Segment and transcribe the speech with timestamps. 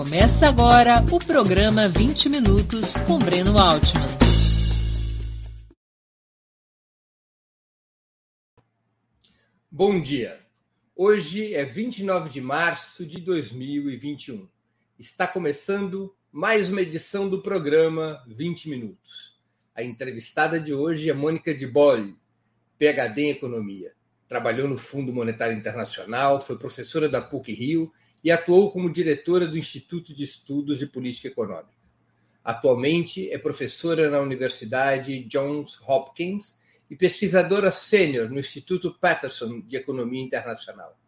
[0.00, 4.00] Começa agora o programa 20 Minutos com Breno Altman.
[9.70, 10.40] Bom dia.
[10.96, 14.48] Hoje é 29 de março de 2021.
[14.98, 19.38] Está começando mais uma edição do programa 20 Minutos.
[19.74, 22.16] A entrevistada de hoje é Mônica de Bolle,
[22.78, 23.92] PhD em Economia.
[24.26, 29.58] Trabalhou no Fundo Monetário Internacional, foi professora da PUC Rio e atuou como diretora do
[29.58, 31.80] Instituto de Estudos de Política Econômica.
[32.44, 36.58] Atualmente é professora na Universidade Johns Hopkins
[36.90, 40.98] e pesquisadora sênior no Instituto Patterson de Economia Internacional.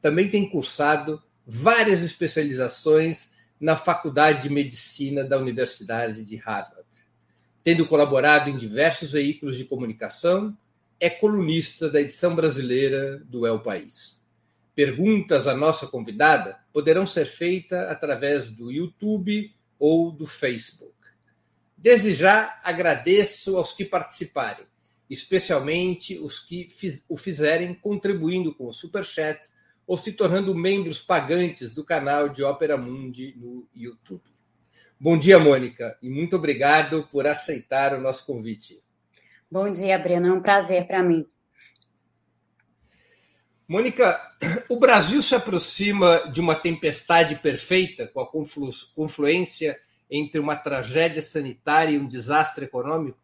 [0.00, 6.86] Também tem cursado várias especializações na Faculdade de Medicina da Universidade de Harvard.
[7.62, 10.56] Tendo colaborado em diversos veículos de comunicação,
[10.98, 14.22] é colunista da edição brasileira do El País.
[14.74, 20.94] Perguntas à nossa convidada poderão ser feitas através do YouTube ou do Facebook.
[21.76, 24.66] Desde já agradeço aos que participarem,
[25.08, 26.68] especialmente os que
[27.08, 29.40] o fizerem contribuindo com o Super Chat
[29.86, 34.22] ou se tornando membros pagantes do canal de Ópera Mundi no YouTube.
[35.00, 38.82] Bom dia, Mônica, e muito obrigado por aceitar o nosso convite.
[39.50, 41.26] Bom dia, Breno, é um prazer para mim.
[43.70, 44.20] Mônica,
[44.68, 49.78] o Brasil se aproxima de uma tempestade perfeita com a conflu confluência
[50.10, 53.16] entre uma tragédia sanitária e um desastre econômico?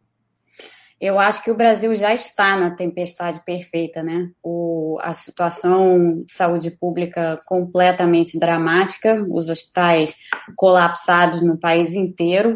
[1.01, 4.31] Eu acho que o Brasil já está na tempestade perfeita, né?
[4.41, 10.15] O, a situação de saúde pública completamente dramática, os hospitais
[10.55, 12.55] colapsados no país inteiro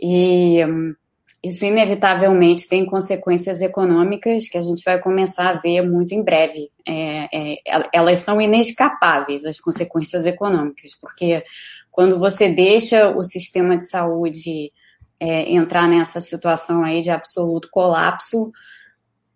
[0.00, 0.94] e hum,
[1.42, 6.70] isso inevitavelmente tem consequências econômicas que a gente vai começar a ver muito em breve.
[6.86, 7.56] É, é,
[7.92, 11.44] elas são inescapáveis, as consequências econômicas, porque
[11.92, 14.72] quando você deixa o sistema de saúde
[15.20, 18.50] é, entrar nessa situação aí de absoluto colapso,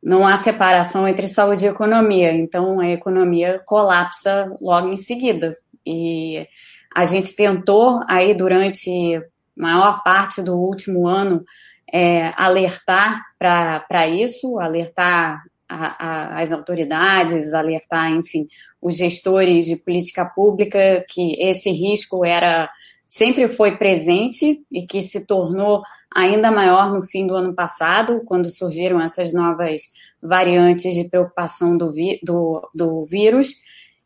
[0.03, 5.57] não há separação entre saúde e economia, então a economia colapsa logo em seguida.
[5.87, 6.47] E
[6.95, 9.19] a gente tentou aí durante
[9.57, 11.45] maior parte do último ano
[11.93, 18.49] é, alertar para isso, alertar a, a, as autoridades, alertar, enfim,
[18.81, 22.71] os gestores de política pública que esse risco era
[23.09, 25.83] sempre foi presente e que se tornou
[26.15, 29.83] ainda maior no fim do ano passado, quando surgiram essas novas
[30.23, 33.55] variantes de preocupação do, vi, do, do vírus.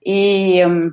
[0.05, 0.93] E hum,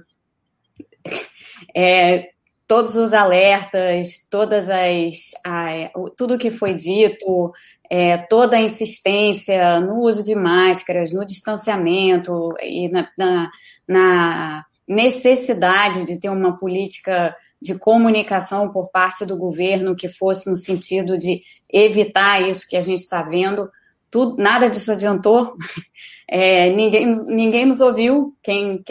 [1.75, 2.29] é,
[2.71, 7.51] todos os alertas, todas as a, tudo que foi dito,
[7.89, 13.51] é, toda a insistência no uso de máscaras, no distanciamento e na, na,
[13.85, 20.55] na necessidade de ter uma política de comunicação por parte do governo que fosse no
[20.55, 23.69] sentido de evitar isso que a gente está vendo.
[24.11, 25.55] Tudo, nada disso adiantou.
[26.33, 28.81] É, ninguém, ninguém nos ouviu, quem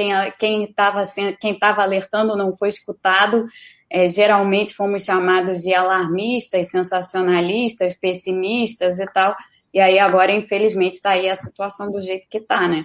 [0.63, 3.47] estava quem, quem alertando não foi escutado.
[3.89, 9.35] É, geralmente fomos chamados de alarmistas, sensacionalistas, pessimistas e tal.
[9.73, 12.85] E aí agora, infelizmente, está aí a situação do jeito que está, né?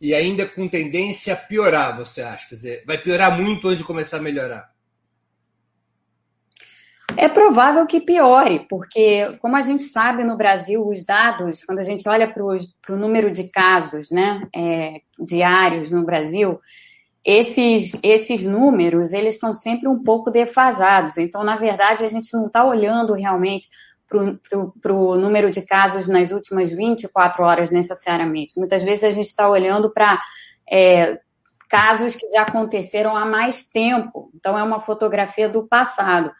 [0.00, 2.46] E ainda com tendência a piorar, você acha?
[2.48, 4.73] Quer dizer, vai piorar muito antes de começar a melhorar?
[7.16, 11.84] É provável que piore, porque, como a gente sabe no Brasil, os dados, quando a
[11.84, 16.58] gente olha para o número de casos né, é, diários no Brasil,
[17.24, 21.16] esses, esses números eles estão sempre um pouco defasados.
[21.16, 23.68] Então, na verdade, a gente não está olhando realmente
[24.82, 28.58] para o número de casos nas últimas 24 horas necessariamente.
[28.58, 30.20] Muitas vezes a gente está olhando para
[30.70, 31.18] é,
[31.68, 34.30] casos que já aconteceram há mais tempo.
[34.34, 36.30] Então, é uma fotografia do passado.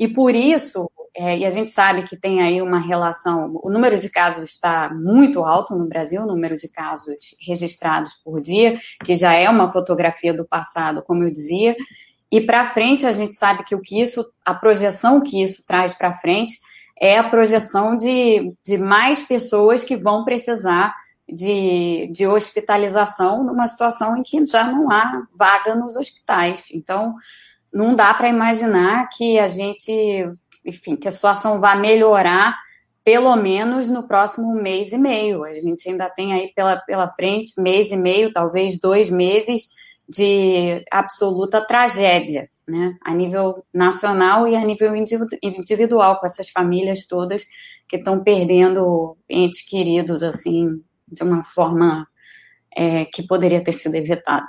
[0.00, 3.98] E por isso, é, e a gente sabe que tem aí uma relação, o número
[3.98, 9.14] de casos está muito alto no Brasil, o número de casos registrados por dia, que
[9.14, 11.76] já é uma fotografia do passado, como eu dizia.
[12.32, 15.92] E para frente, a gente sabe que o que isso, a projeção que isso traz
[15.92, 16.56] para frente
[16.98, 20.94] é a projeção de, de mais pessoas que vão precisar
[21.28, 26.68] de, de hospitalização numa situação em que já não há vaga nos hospitais.
[26.72, 27.16] Então,
[27.72, 29.92] não dá para imaginar que a gente,
[30.64, 32.56] enfim, que a situação vá melhorar
[33.04, 35.44] pelo menos no próximo mês e meio.
[35.44, 39.68] A gente ainda tem aí pela, pela frente mês e meio, talvez dois meses
[40.08, 42.96] de absoluta tragédia, né?
[43.04, 47.46] A nível nacional e a nível individual, com essas famílias todas
[47.88, 52.06] que estão perdendo entes queridos, assim, de uma forma
[52.76, 54.46] é, que poderia ter sido evitada.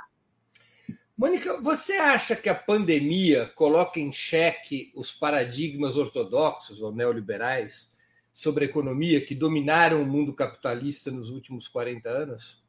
[1.22, 7.92] Mônica, você acha que a pandemia coloca em xeque os paradigmas ortodoxos ou neoliberais
[8.32, 12.60] sobre a economia que dominaram o mundo capitalista nos últimos 40 anos?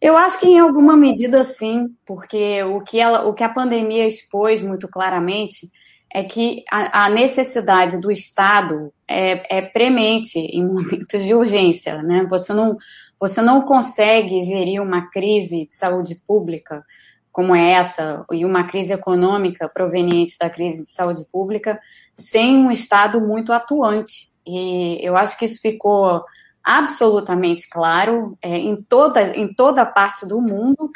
[0.00, 4.04] Eu acho que em alguma medida sim, porque o que, ela, o que a pandemia
[4.04, 5.70] expôs muito claramente
[6.12, 12.26] é que a, a necessidade do Estado é, é, premente em momentos de urgência, né?
[12.28, 12.76] Você não,
[13.20, 16.84] você não consegue gerir uma crise de saúde pública
[17.32, 21.80] como essa, e uma crise econômica proveniente da crise de saúde pública,
[22.14, 24.30] sem um Estado muito atuante.
[24.46, 26.22] E eu acho que isso ficou
[26.62, 30.90] absolutamente claro é, em, toda, em toda parte do mundo.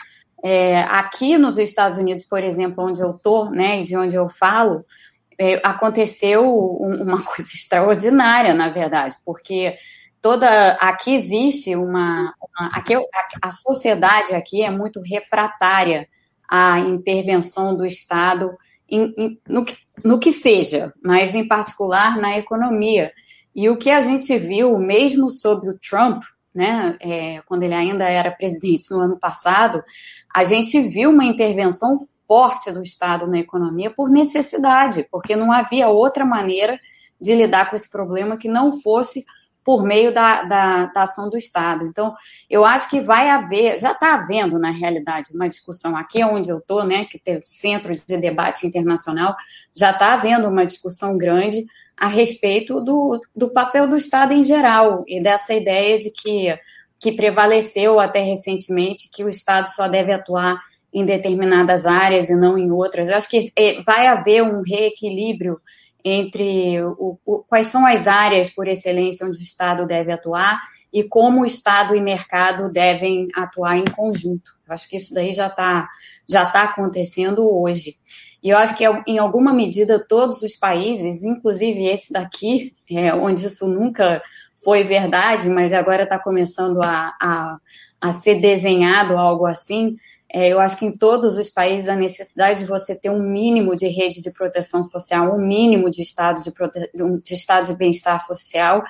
[0.45, 4.29] É, aqui nos Estados Unidos, por exemplo, onde eu estou, né, e de onde eu
[4.29, 4.85] falo,
[5.39, 9.79] é, aconteceu uma coisa extraordinária, na verdade, porque
[10.21, 13.01] toda aqui existe uma, uma aqui, a,
[13.43, 16.07] a sociedade aqui é muito refratária
[16.49, 18.57] à intervenção do Estado
[18.89, 23.13] em, em, no, que, no que seja, mas em particular na economia.
[23.55, 26.23] E o que a gente viu, mesmo sob o Trump,
[26.55, 29.83] né, é, quando ele ainda era presidente no ano passado,
[30.35, 35.89] a gente viu uma intervenção forte do Estado na economia por necessidade, porque não havia
[35.89, 36.79] outra maneira
[37.21, 39.25] de lidar com esse problema que não fosse
[39.67, 41.85] por meio da, da, da, ação do Estado.
[41.87, 42.15] Então,
[42.49, 46.59] eu acho que vai haver, já está havendo, na realidade, uma discussão aqui onde eu
[46.59, 49.35] estou, né, que tem o Centro de Debate Internacional,
[49.77, 51.67] já está havendo uma discussão grande
[51.97, 56.57] a respeito do, do papel do Estado em geral e dessa ideia de que,
[57.01, 60.61] que prevaleceu até recentemente que o Estado só deve atuar
[60.95, 63.09] em determinadas áreas e não em outras.
[63.09, 65.61] Eu acho que é, vai haver um reequilíbrio
[66.09, 70.61] entre o, o, quais são as áreas por excelência onde o Estado deve atuar
[70.93, 74.53] e como o Estado e mercado devem atuar em conjunto.
[74.67, 75.89] Eu acho que isso daí já está
[76.29, 77.97] já tá acontecendo hoje.
[78.43, 83.45] E eu acho que, em alguma medida, todos os países, inclusive esse daqui, é, onde
[83.45, 84.23] isso nunca
[84.63, 87.59] foi verdade, mas agora está começando a, a,
[88.01, 89.97] a, ser desenhado algo assim,
[90.33, 93.77] é, eu acho que em todos os países a necessidade de você ter um mínimo
[93.77, 96.91] de rede de proteção social, um mínimo de estado de, prote...
[97.23, 98.83] de, estado de bem-estar social,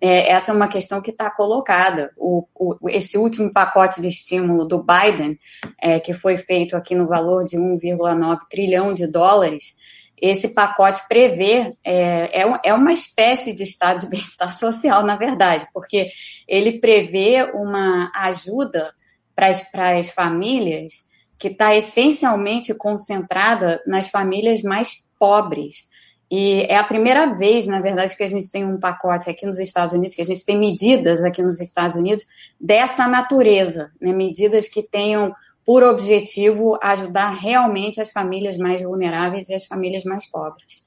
[0.00, 2.12] é, essa é uma questão que está colocada.
[2.16, 5.38] O, o, esse último pacote de estímulo do Biden,
[5.80, 9.76] é, que foi feito aqui no valor de 1,9 trilhão de dólares,
[10.20, 15.66] esse pacote prevê, é, é, é uma espécie de estado de bem-estar social, na verdade,
[15.72, 16.10] porque
[16.46, 18.94] ele prevê uma ajuda
[19.34, 21.08] para as famílias
[21.38, 25.88] que está essencialmente concentrada nas famílias mais pobres.
[26.30, 29.58] E é a primeira vez, na verdade, que a gente tem um pacote aqui nos
[29.58, 32.24] Estados Unidos, que a gente tem medidas aqui nos Estados Unidos
[32.60, 34.12] dessa natureza, né?
[34.12, 35.34] medidas que tenham
[35.64, 40.84] por objetivo ajudar realmente as famílias mais vulneráveis e as famílias mais pobres.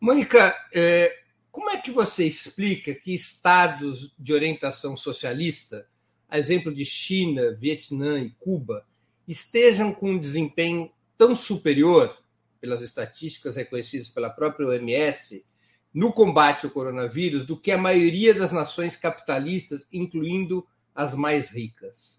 [0.00, 1.12] Mônica, é,
[1.50, 5.86] como é que você explica que estados de orientação socialista,
[6.28, 8.84] a exemplo de China, Vietnã e Cuba,
[9.26, 12.16] estejam com um desempenho tão superior
[12.60, 15.44] pelas estatísticas reconhecidas pela própria OMS,
[15.92, 22.16] no combate ao coronavírus do que a maioria das nações capitalistas, incluindo as mais ricas?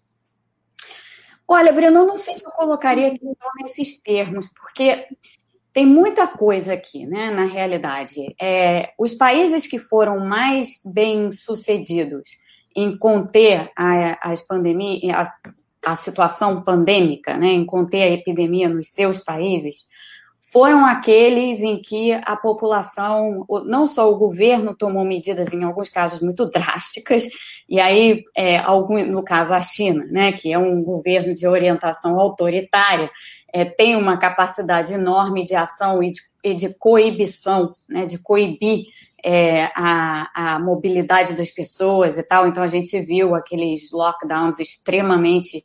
[1.46, 3.24] Olha, Bruno, não sei se eu colocaria aqui
[3.60, 5.08] nesses termos, porque
[5.72, 8.34] tem muita coisa aqui, né, na realidade.
[8.40, 12.30] É, os países que foram mais bem sucedidos
[12.76, 18.88] em conter a, as pandemias, a, a situação pandêmica, né, em conter a epidemia nos
[18.88, 19.88] seus países,
[20.52, 26.20] foram aqueles em que a população, não só o governo tomou medidas, em alguns casos,
[26.20, 27.28] muito drásticas,
[27.68, 32.18] e aí, é, algum, no caso, a China, né, que é um governo de orientação
[32.18, 33.08] autoritária,
[33.52, 38.86] é, tem uma capacidade enorme de ação e de, e de coibição, né, de coibir
[39.24, 42.46] é, a, a mobilidade das pessoas e tal.
[42.46, 45.64] Então, a gente viu aqueles lockdowns extremamente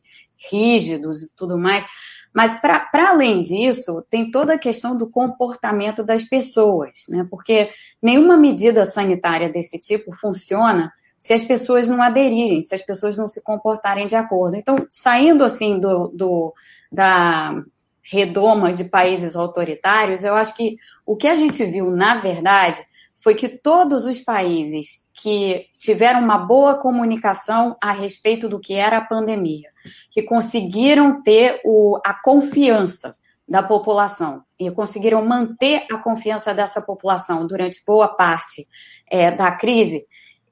[0.49, 1.85] rígidos e tudo mais.
[2.33, 7.25] Mas, para além disso, tem toda a questão do comportamento das pessoas, né?
[7.29, 7.69] Porque
[8.01, 13.27] nenhuma medida sanitária desse tipo funciona se as pessoas não aderirem, se as pessoas não
[13.27, 14.57] se comportarem de acordo.
[14.57, 16.53] Então, saindo assim do, do
[16.91, 17.63] da
[18.03, 22.79] redoma de países autoritários, eu acho que o que a gente viu, na verdade,
[23.25, 28.99] foi que todos os países que tiveram uma boa comunicação a respeito do que era
[28.99, 29.67] a pandemia,
[30.11, 33.15] que conseguiram ter o, a confiança
[33.49, 38.67] da população e conseguiram manter a confiança dessa população durante boa parte
[39.09, 40.03] é, da crise,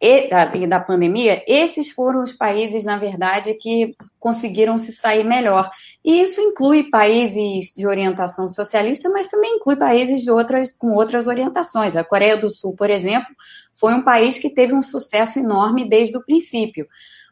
[0.05, 5.71] e da, da pandemia, esses foram os países, na verdade, que conseguiram se sair melhor.
[6.03, 11.25] E isso inclui países de orientação socialista, mas também inclui países de outras, com outras
[11.25, 11.95] orientações.
[11.95, 13.33] A Coreia do Sul, por exemplo,
[13.73, 16.85] foi um país que teve um sucesso enorme desde o princípio.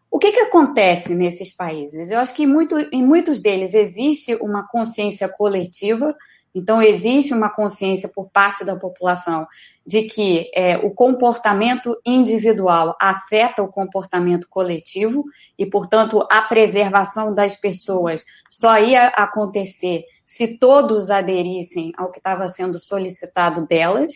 [0.09, 2.09] O que, que acontece nesses países?
[2.09, 6.15] Eu acho que muito, em muitos deles existe uma consciência coletiva
[6.53, 9.47] então, existe uma consciência por parte da população
[9.85, 15.23] de que é, o comportamento individual afeta o comportamento coletivo
[15.57, 22.47] e, portanto, a preservação das pessoas só ia acontecer se todos aderissem ao que estava
[22.47, 24.13] sendo solicitado delas,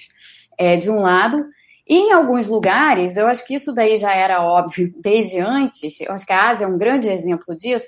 [0.58, 1.46] é, de um lado.
[1.88, 6.14] E em alguns lugares, eu acho que isso daí já era óbvio desde antes, eu
[6.14, 7.88] acho que a Ásia é um grande exemplo disso,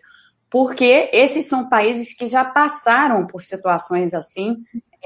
[0.50, 4.57] porque esses são países que já passaram por situações assim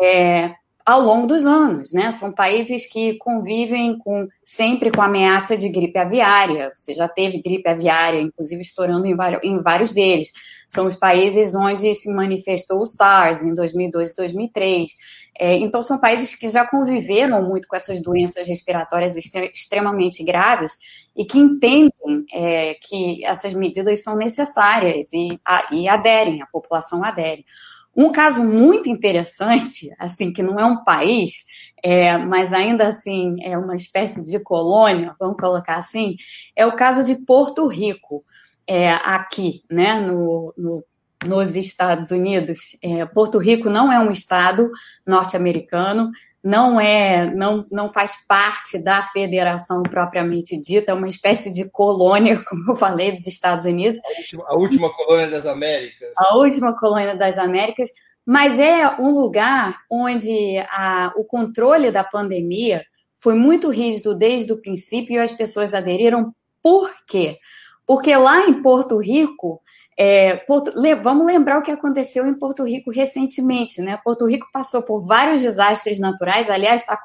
[0.01, 2.11] é, ao longo dos anos, né?
[2.11, 6.71] São países que convivem com sempre com ameaça de gripe aviária.
[6.73, 10.31] Você já teve gripe aviária, inclusive estourando em vários, em vários deles.
[10.67, 14.91] São os países onde se manifestou o SARS em 2002 e 2003.
[15.37, 20.77] É, então, são países que já conviveram muito com essas doenças respiratórias extremamente graves
[21.15, 27.03] e que entendem é, que essas medidas são necessárias e, a, e aderem, a população
[27.03, 27.45] adere.
[27.95, 31.45] Um caso muito interessante, assim, que não é um país,
[31.83, 36.15] é, mas ainda assim é uma espécie de colônia, vamos colocar assim,
[36.55, 38.23] é o caso de Porto Rico,
[38.67, 40.83] é, aqui, né, no, no
[41.25, 42.75] nos Estados Unidos.
[42.81, 44.71] É, Porto Rico não é um estado
[45.05, 46.11] norte-americano,
[46.43, 52.39] não é, não, não faz parte da federação propriamente dita, é uma espécie de colônia,
[52.49, 53.99] como eu falei, dos Estados Unidos.
[54.03, 56.09] A última, a última colônia das Américas.
[56.17, 57.89] A última colônia das Américas,
[58.25, 62.83] mas é um lugar onde a, o controle da pandemia
[63.17, 66.33] foi muito rígido desde o princípio e as pessoas aderiram.
[66.61, 67.37] Por quê?
[67.85, 69.61] Porque lá em Porto Rico,
[70.03, 73.99] é, Porto, vamos lembrar o que aconteceu em Porto Rico recentemente, né?
[74.03, 76.99] Porto Rico passou por vários desastres naturais, aliás, tá,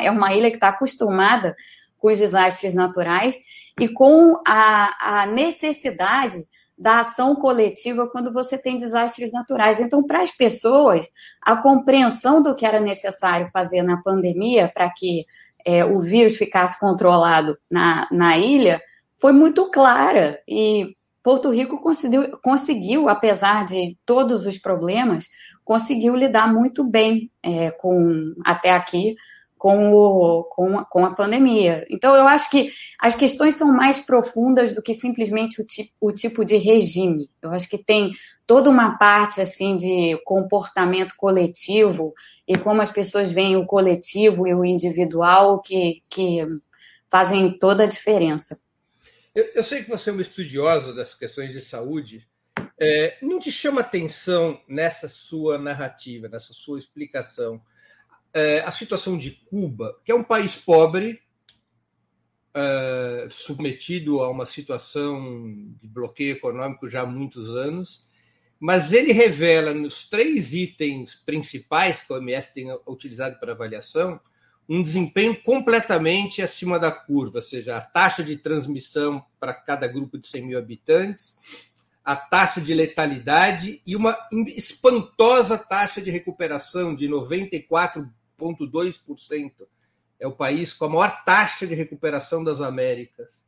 [0.00, 1.56] é uma ilha que está acostumada
[1.98, 3.36] com os desastres naturais
[3.80, 6.36] e com a, a necessidade
[6.78, 9.80] da ação coletiva quando você tem desastres naturais.
[9.80, 11.08] Então, para as pessoas,
[11.42, 15.24] a compreensão do que era necessário fazer na pandemia para que
[15.64, 18.80] é, o vírus ficasse controlado na, na ilha
[19.20, 20.38] foi muito clara.
[20.46, 20.96] E
[21.28, 25.26] Porto Rico conseguiu, conseguiu, apesar de todos os problemas,
[25.62, 29.14] conseguiu lidar muito bem é, com até aqui
[29.58, 31.84] com, o, com, com a pandemia.
[31.90, 36.12] Então, eu acho que as questões são mais profundas do que simplesmente o, tipo, o
[36.12, 37.28] tipo de regime.
[37.42, 38.12] Eu acho que tem
[38.46, 42.14] toda uma parte assim de comportamento coletivo
[42.46, 46.38] e como as pessoas veem o coletivo e o individual que, que
[47.10, 48.56] fazem toda a diferença.
[49.38, 52.26] Eu, eu, sei que você é uma estudiosa das questões de saúde.
[52.76, 57.62] É, não te chama atenção nessa sua narrativa, nessa sua explicação,
[58.34, 61.22] é, a situação de Cuba, que é um país pobre,
[62.52, 68.04] é, submetido a uma situação de bloqueio econômico já há muitos anos,
[68.58, 74.20] mas ele revela nos três itens principais que a OMS tem utilizado para avaliação
[74.68, 80.18] um desempenho completamente acima da curva, ou seja, a taxa de transmissão para cada grupo
[80.18, 81.38] de 100 mil habitantes,
[82.04, 84.14] a taxa de letalidade e uma
[84.56, 89.52] espantosa taxa de recuperação de 94,2%.
[90.20, 93.46] É o país com a maior taxa de recuperação das Américas.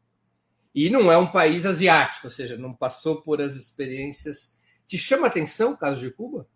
[0.75, 4.55] E não é um país asiático, ou seja, não passou por as experiências.
[4.87, 6.47] Te chama atenção o caso de Cuba?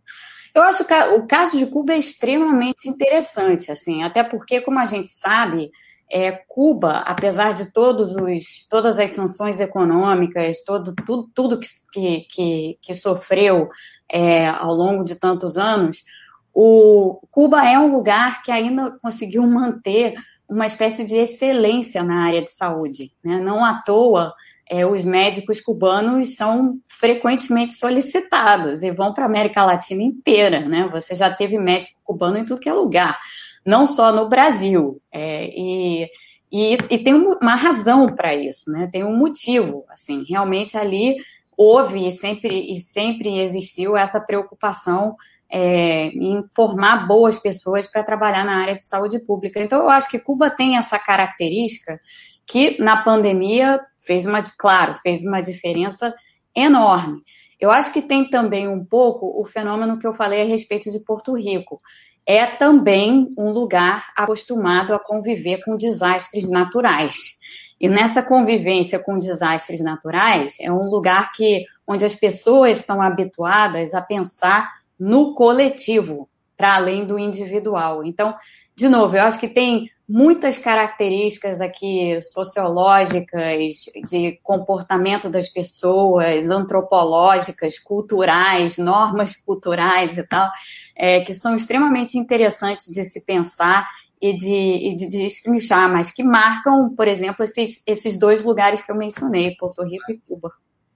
[0.55, 4.85] Eu acho que o caso de Cuba é extremamente interessante, assim, até porque, como a
[4.85, 5.73] gente sabe,
[6.11, 11.61] é, Cuba, apesar de todos os, todas as sanções econômicas, todo, tudo, tudo
[11.93, 13.69] que, que, que sofreu
[14.09, 16.05] é, ao longo de tantos anos,
[16.53, 20.15] o Cuba é um lugar que ainda conseguiu manter
[20.49, 23.11] uma espécie de excelência na área de saúde.
[23.25, 23.41] Né?
[23.41, 24.33] Não à toa,
[24.69, 30.89] é, os médicos cubanos são frequentemente solicitados e vão para a América Latina inteira, né?
[30.91, 33.19] Você já teve médico cubano em tudo que é lugar,
[33.65, 35.01] não só no Brasil.
[35.13, 36.09] É, e,
[36.51, 38.89] e, e, tem uma razão para isso, né?
[38.91, 41.17] Tem um motivo, assim, realmente ali
[41.57, 45.15] houve e sempre, e sempre existiu essa preocupação
[45.49, 49.61] é, em formar boas pessoas para trabalhar na área de saúde pública.
[49.61, 52.01] Então, eu acho que Cuba tem essa característica
[52.47, 56.15] que na pandemia fez uma, claro, fez uma diferença
[56.55, 57.23] enorme.
[57.59, 61.01] Eu acho que tem também um pouco o fenômeno que eu falei a respeito de
[61.01, 61.81] Porto Rico.
[62.27, 67.39] É também um lugar acostumado a conviver com desastres naturais.
[67.81, 73.95] E nessa convivência com desastres naturais, é um lugar que onde as pessoas estão habituadas
[73.95, 78.05] a pensar no coletivo, para além do individual.
[78.05, 78.35] Então,
[78.75, 87.79] de novo, eu acho que tem muitas características aqui sociológicas, de comportamento das pessoas, antropológicas,
[87.79, 90.51] culturais, normas culturais e tal,
[90.95, 93.87] é, que são extremamente interessantes de se pensar
[94.21, 94.55] e de,
[94.91, 99.57] e de destrinchar, mas que marcam, por exemplo, esses, esses dois lugares que eu mencionei,
[99.57, 100.53] Porto Rico e Cuba.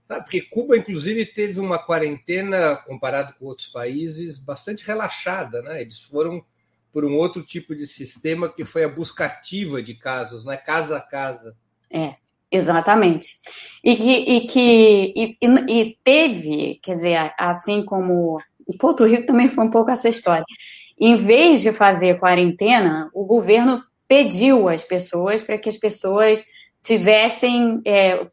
[0.09, 5.61] Ah, porque Cuba, inclusive, teve uma quarentena, comparado com outros países, bastante relaxada.
[5.61, 5.83] Né?
[5.83, 6.43] Eles foram
[6.99, 10.57] por um outro tipo de sistema que foi a busca ativa de casos, né?
[10.57, 11.55] casa a casa.
[11.89, 12.15] É,
[12.51, 13.37] exatamente.
[13.85, 15.39] E que, e, que e,
[15.69, 18.41] e teve, quer dizer, assim como.
[18.69, 20.45] E Porto Rico também foi um pouco essa história.
[20.99, 26.43] Em vez de fazer quarentena, o governo pediu às pessoas para que as pessoas
[26.83, 28.27] tivessem é,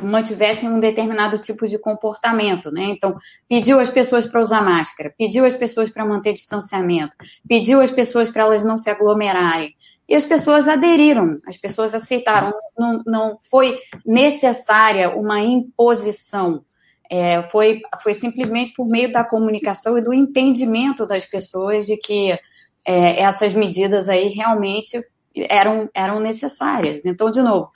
[0.00, 2.84] mantivessem um determinado tipo de comportamento, né?
[2.84, 3.16] Então,
[3.48, 7.16] pediu às pessoas para usar máscara, pediu às pessoas para manter distanciamento,
[7.48, 9.74] pediu às pessoas para elas não se aglomerarem.
[10.08, 12.52] E as pessoas aderiram, as pessoas aceitaram.
[12.76, 16.64] Não, não foi necessária uma imposição.
[17.08, 22.36] É, foi, foi simplesmente por meio da comunicação e do entendimento das pessoas de que
[22.84, 25.00] é, essas medidas aí realmente
[25.36, 27.04] eram, eram necessárias.
[27.04, 27.70] Então, de novo,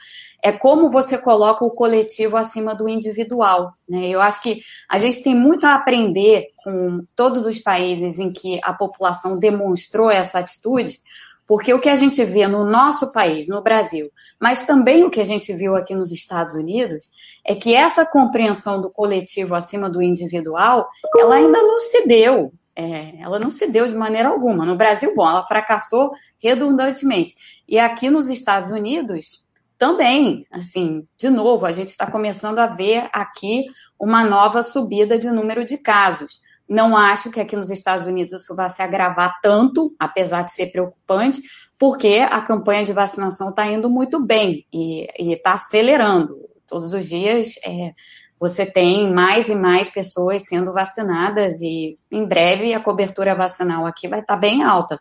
[0.45, 3.73] é como você coloca o coletivo acima do individual.
[3.89, 4.09] Né?
[4.11, 4.61] Eu acho que
[4.91, 10.11] a gente tem muito a aprender com todos os países em que a população demonstrou
[10.11, 10.99] essa atitude,
[11.47, 15.21] porque o que a gente vê no nosso país, no Brasil, mas também o que
[15.21, 17.11] a gente viu aqui nos Estados Unidos,
[17.43, 20.87] é que essa compreensão do coletivo acima do individual,
[21.17, 22.53] ela ainda não se deu.
[22.77, 24.67] É, ela não se deu de maneira alguma.
[24.67, 26.11] No Brasil, bom, ela fracassou
[26.43, 27.35] redundantemente.
[27.67, 29.44] E aqui nos Estados Unidos,
[29.79, 33.65] também, assim, de novo, a gente está começando a ver aqui
[33.99, 36.41] uma nova subida de número de casos.
[36.69, 40.67] Não acho que aqui nos Estados Unidos isso vai se agravar tanto, apesar de ser
[40.69, 41.43] preocupante,
[41.79, 46.39] porque a campanha de vacinação está indo muito bem e está acelerando.
[46.67, 47.93] Todos os dias é,
[48.39, 54.09] você tem mais e mais pessoas sendo vacinadas e em breve a cobertura vacinal aqui
[54.09, 54.99] vai estar tá bem alta.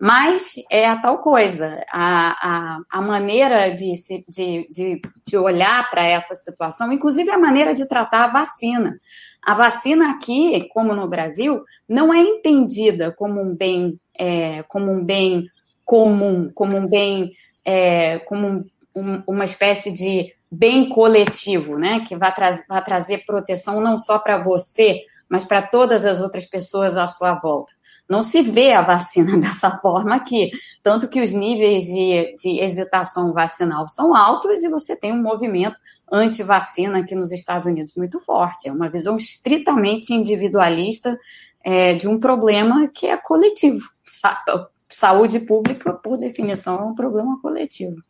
[0.00, 3.92] Mas é a tal coisa, a, a, a maneira de,
[4.28, 8.98] de, de, de olhar para essa situação, inclusive a maneira de tratar a vacina.
[9.42, 15.04] A vacina aqui, como no Brasil, não é entendida como um bem, é, como um
[15.04, 15.46] bem
[15.84, 17.32] comum, como um bem,
[17.62, 18.64] é, como
[18.96, 22.00] um, uma espécie de bem coletivo, né?
[22.08, 26.46] Que vai, tra vai trazer proteção não só para você, mas para todas as outras
[26.46, 27.72] pessoas à sua volta.
[28.10, 30.50] Não se vê a vacina dessa forma aqui.
[30.82, 35.76] Tanto que os níveis de, de hesitação vacinal são altos e você tem um movimento
[36.10, 38.68] anti-vacina aqui nos Estados Unidos muito forte.
[38.68, 41.16] É uma visão estritamente individualista
[41.64, 43.86] é, de um problema que é coletivo.
[44.04, 44.42] Sa
[44.88, 48.02] saúde pública, por definição, é um problema coletivo.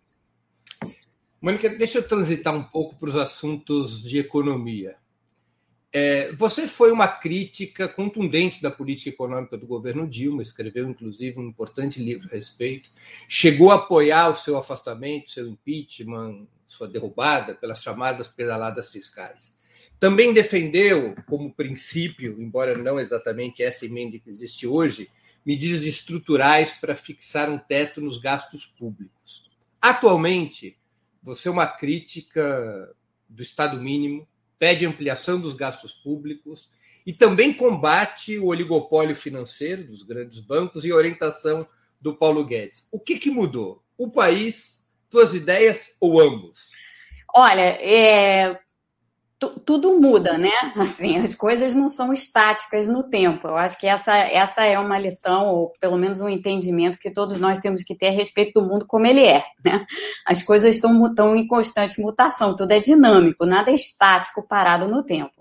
[1.43, 4.97] Mônica, deixa eu transitar um pouco para os assuntos de economia.
[5.93, 11.49] É, você foi uma crítica contundente da política econômica do governo Dilma, escreveu inclusive um
[11.49, 12.89] importante livro a respeito,
[13.29, 19.53] chegou a apoiar o seu afastamento, seu impeachment, sua derrubada pelas chamadas pedaladas fiscais.
[19.99, 25.11] Também defendeu, como princípio, embora não exatamente essa emenda que existe hoje,
[25.45, 29.51] medidas estruturais para fixar um teto nos gastos públicos.
[29.83, 30.79] Atualmente,
[31.23, 32.95] você é uma crítica
[33.29, 34.27] do Estado mínimo,
[34.61, 36.69] pede ampliação dos gastos públicos
[37.07, 41.67] e também combate o oligopólio financeiro dos grandes bancos e orientação
[41.99, 42.87] do Paulo Guedes.
[42.93, 43.83] O que, que mudou?
[43.97, 46.73] O país, suas ideias ou ambos?
[47.35, 48.61] Olha, é,
[49.49, 50.53] tudo muda, né?
[50.77, 53.49] Assim, as coisas não são estáticas no tempo.
[53.49, 57.41] Eu acho que essa, essa é uma lição, ou pelo menos um entendimento que todos
[57.41, 59.87] nós temos que ter a respeito do mundo como ele é, né?
[60.27, 65.41] As coisas estão, em constante mutação, tudo é dinâmico, nada é estático, parado no tempo.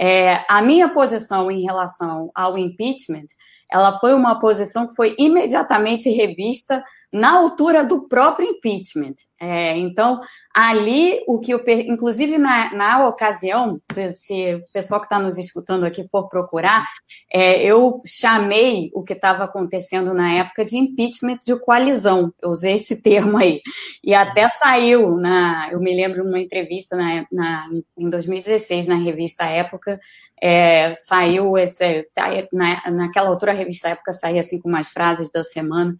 [0.00, 3.26] É, a minha posição em relação ao impeachment,
[3.70, 9.14] ela foi uma posição que foi imediatamente revista na altura do próprio impeachment.
[9.40, 10.20] É, então,
[10.54, 15.38] ali, o que eu, inclusive na, na ocasião, se, se, o pessoal que está nos
[15.38, 16.84] escutando aqui for procurar,
[17.32, 22.32] é, eu chamei o que estava acontecendo na época de impeachment de coalizão.
[22.42, 23.60] Eu usei esse termo aí.
[24.04, 28.96] E até saiu, na, eu me lembro de uma entrevista na, na, em 2016 na
[28.96, 30.00] revista Época,
[30.42, 32.06] é, saiu esse,
[32.52, 35.96] na, naquela altura a revista Época saía assim com umas frases da semana.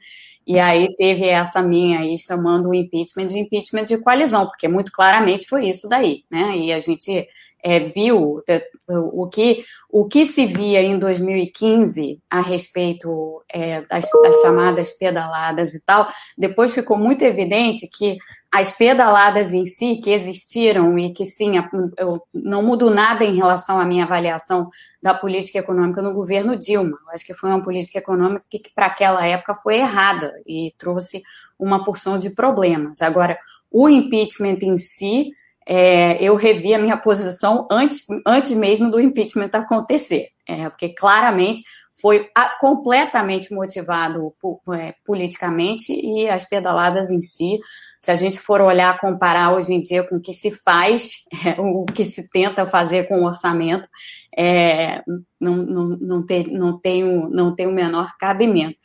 [0.48, 4.90] E aí teve essa minha aí chamando o impeachment de impeachment de coalizão, porque muito
[4.90, 6.56] claramente foi isso daí, né?
[6.56, 7.28] E a gente
[7.62, 8.42] é, viu
[8.88, 15.74] o que, o que se via em 2015 a respeito é, das, das, chamadas pedaladas
[15.74, 18.16] e tal, depois ficou muito evidente que
[18.50, 21.52] as pedaladas em si, que existiram e que sim,
[21.98, 24.70] eu não mudo nada em relação à minha avaliação
[25.02, 26.96] da política econômica no governo Dilma.
[27.06, 31.22] Eu acho que foi uma política econômica que, para aquela época foi errada e trouxe
[31.58, 33.02] uma porção de problemas.
[33.02, 33.38] Agora,
[33.70, 35.30] o impeachment em si
[35.70, 41.62] é, eu revi a minha posição antes, antes mesmo do impeachment acontecer, é, porque claramente
[42.00, 44.32] foi a, completamente motivado
[44.72, 47.58] é, politicamente e as pedaladas em si,
[48.00, 51.60] se a gente for olhar, comparar hoje em dia com o que se faz, é,
[51.60, 53.86] o que se tenta fazer com o orçamento,
[54.34, 55.02] é,
[55.38, 58.78] não, não, não, tem, não, tem o, não tem o menor cabimento.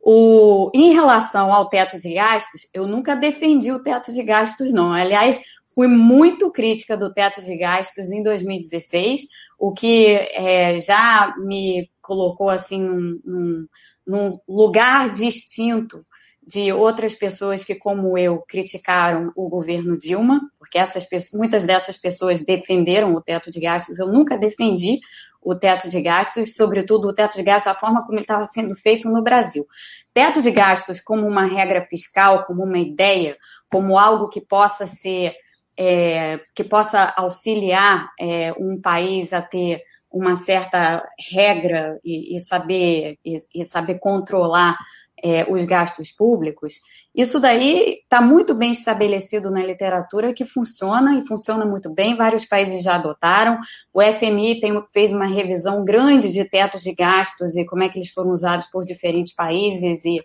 [0.00, 4.92] O, em relação ao teto de gastos, eu nunca defendi o teto de gastos, não.
[4.92, 5.40] Aliás,
[5.74, 9.22] fui muito crítica do teto de gastos em 2016,
[9.58, 13.66] o que é, já me colocou assim num,
[14.06, 16.04] num, lugar distinto
[16.44, 22.44] de outras pessoas que, como eu, criticaram o governo Dilma, porque essas muitas dessas pessoas
[22.44, 23.98] defenderam o teto de gastos.
[23.98, 24.98] Eu nunca defendi
[25.40, 28.74] o teto de gastos, sobretudo o teto de gastos, da forma como ele estava sendo
[28.74, 29.64] feito no Brasil.
[30.12, 33.36] Teto de gastos como uma regra fiscal, como uma ideia,
[33.70, 35.34] como algo que possa ser
[35.76, 43.18] é, que possa auxiliar é, um país a ter uma certa regra e, e saber
[43.24, 44.76] e, e, saber controlar
[45.24, 46.74] é, os gastos públicos,
[47.14, 52.16] isso daí está muito bem estabelecido na literatura que funciona e funciona muito bem.
[52.16, 53.58] Vários países já adotaram.
[53.94, 57.98] O FMI tem, fez uma revisão grande de tetos de gastos e como é que
[57.98, 60.20] eles foram usados por diferentes países e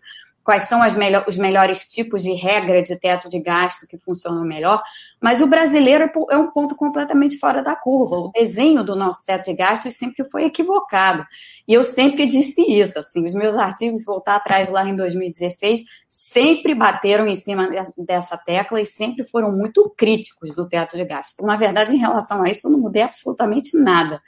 [0.47, 0.79] quais são
[1.27, 4.81] os melhores tipos de regra de teto de gasto que funcionam melhor,
[5.21, 8.15] mas o brasileiro é, é um ponto completamente fora da curva.
[8.15, 11.25] O desenho do nosso teto de gastos sempre foi equivocado.
[11.67, 16.73] E eu sempre disse isso, assim, os meus artigos, voltar atrás lá em 2016, sempre
[16.73, 21.45] bateram em cima dessa tecla e sempre foram muito críticos do teto de gasto.
[21.45, 24.21] Na verdade, em relação a isso, eu não mudei absolutamente nada.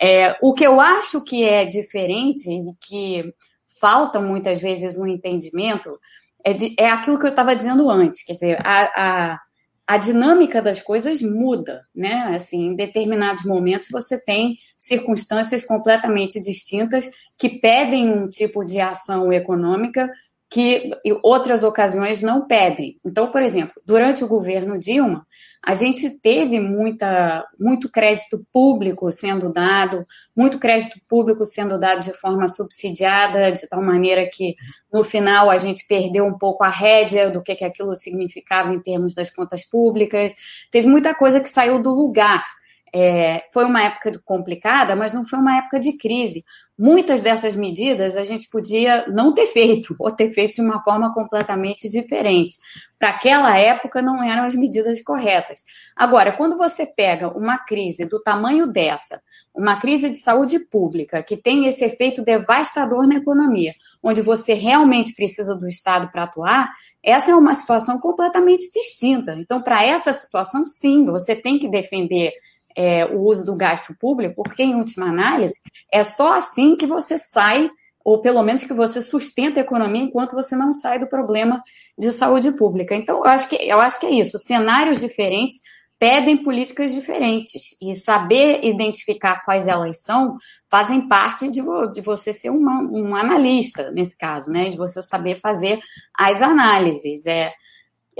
[0.00, 3.34] É, o que eu acho que é diferente e que
[3.80, 5.98] falta muitas vezes um entendimento
[6.44, 9.40] é, de, é aquilo que eu estava dizendo antes, quer dizer, a, a,
[9.86, 12.32] a dinâmica das coisas muda, né?
[12.34, 19.32] Assim, em determinados momentos você tem circunstâncias completamente distintas que pedem um tipo de ação
[19.32, 20.10] econômica
[20.50, 20.90] que
[21.22, 22.98] outras ocasiões não pedem.
[23.04, 25.24] Então, por exemplo, durante o governo Dilma,
[25.64, 32.12] a gente teve muita, muito crédito público sendo dado, muito crédito público sendo dado de
[32.14, 34.56] forma subsidiada, de tal maneira que,
[34.92, 38.80] no final, a gente perdeu um pouco a rédea do que, que aquilo significava em
[38.80, 40.34] termos das contas públicas.
[40.70, 42.42] Teve muita coisa que saiu do lugar.
[42.92, 46.44] É, foi uma época complicada, mas não foi uma época de crise.
[46.78, 51.12] Muitas dessas medidas a gente podia não ter feito, ou ter feito de uma forma
[51.12, 52.54] completamente diferente.
[52.98, 55.62] Para aquela época não eram as medidas corretas.
[55.94, 59.20] Agora, quando você pega uma crise do tamanho dessa,
[59.54, 65.14] uma crise de saúde pública, que tem esse efeito devastador na economia, onde você realmente
[65.14, 66.70] precisa do Estado para atuar,
[67.02, 69.34] essa é uma situação completamente distinta.
[69.38, 72.32] Então, para essa situação, sim, você tem que defender
[72.80, 75.54] é, o uso do gasto público, porque, em última análise,
[75.92, 77.70] é só assim que você sai,
[78.02, 81.62] ou pelo menos que você sustenta a economia enquanto você não sai do problema
[81.98, 82.94] de saúde pública.
[82.94, 84.38] Então, eu acho que, eu acho que é isso.
[84.38, 85.58] Cenários diferentes
[85.98, 87.76] pedem políticas diferentes.
[87.82, 90.38] E saber identificar quais elas são
[90.70, 94.70] fazem parte de, vo, de você ser uma, um analista, nesse caso, né?
[94.70, 95.78] De você saber fazer
[96.18, 97.26] as análises.
[97.26, 97.52] É,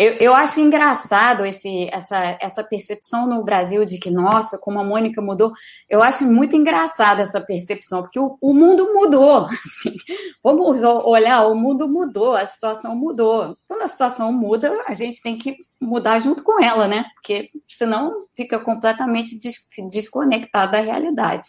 [0.00, 4.84] eu, eu acho engraçado esse, essa, essa percepção no Brasil de que, nossa, como a
[4.84, 5.52] Mônica mudou.
[5.90, 9.44] Eu acho muito engraçada essa percepção, porque o, o mundo mudou.
[9.52, 9.94] Assim.
[10.42, 13.54] Vamos olhar, o mundo mudou, a situação mudou.
[13.68, 17.04] Quando a situação muda, a gente tem que mudar junto com ela, né?
[17.12, 21.48] Porque senão fica completamente des, desconectado da realidade.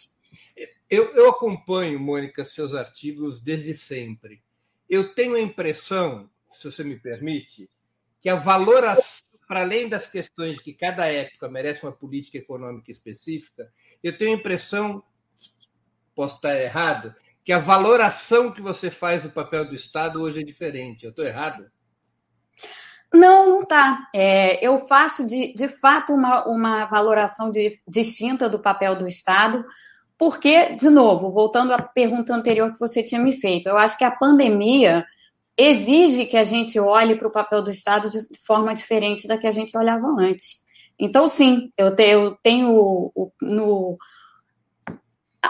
[0.90, 4.42] Eu, eu acompanho, Mônica, seus artigos desde sempre.
[4.90, 7.66] Eu tenho a impressão, se você me permite,
[8.22, 12.90] que a valoração, para além das questões de que cada época merece uma política econômica
[12.90, 13.70] específica,
[14.02, 15.02] eu tenho a impressão,
[16.14, 17.12] posso estar errado,
[17.44, 21.04] que a valoração que você faz do papel do Estado hoje é diferente.
[21.04, 21.68] Eu estou errado?
[23.12, 24.08] Não, não está.
[24.14, 29.64] É, eu faço, de, de fato, uma, uma valoração de, distinta do papel do Estado,
[30.16, 34.04] porque, de novo, voltando à pergunta anterior que você tinha me feito, eu acho que
[34.04, 35.04] a pandemia
[35.56, 39.46] exige que a gente olhe para o papel do Estado de forma diferente da que
[39.46, 40.62] a gente olhava antes.
[40.98, 43.98] Então, sim, eu tenho, tenho no,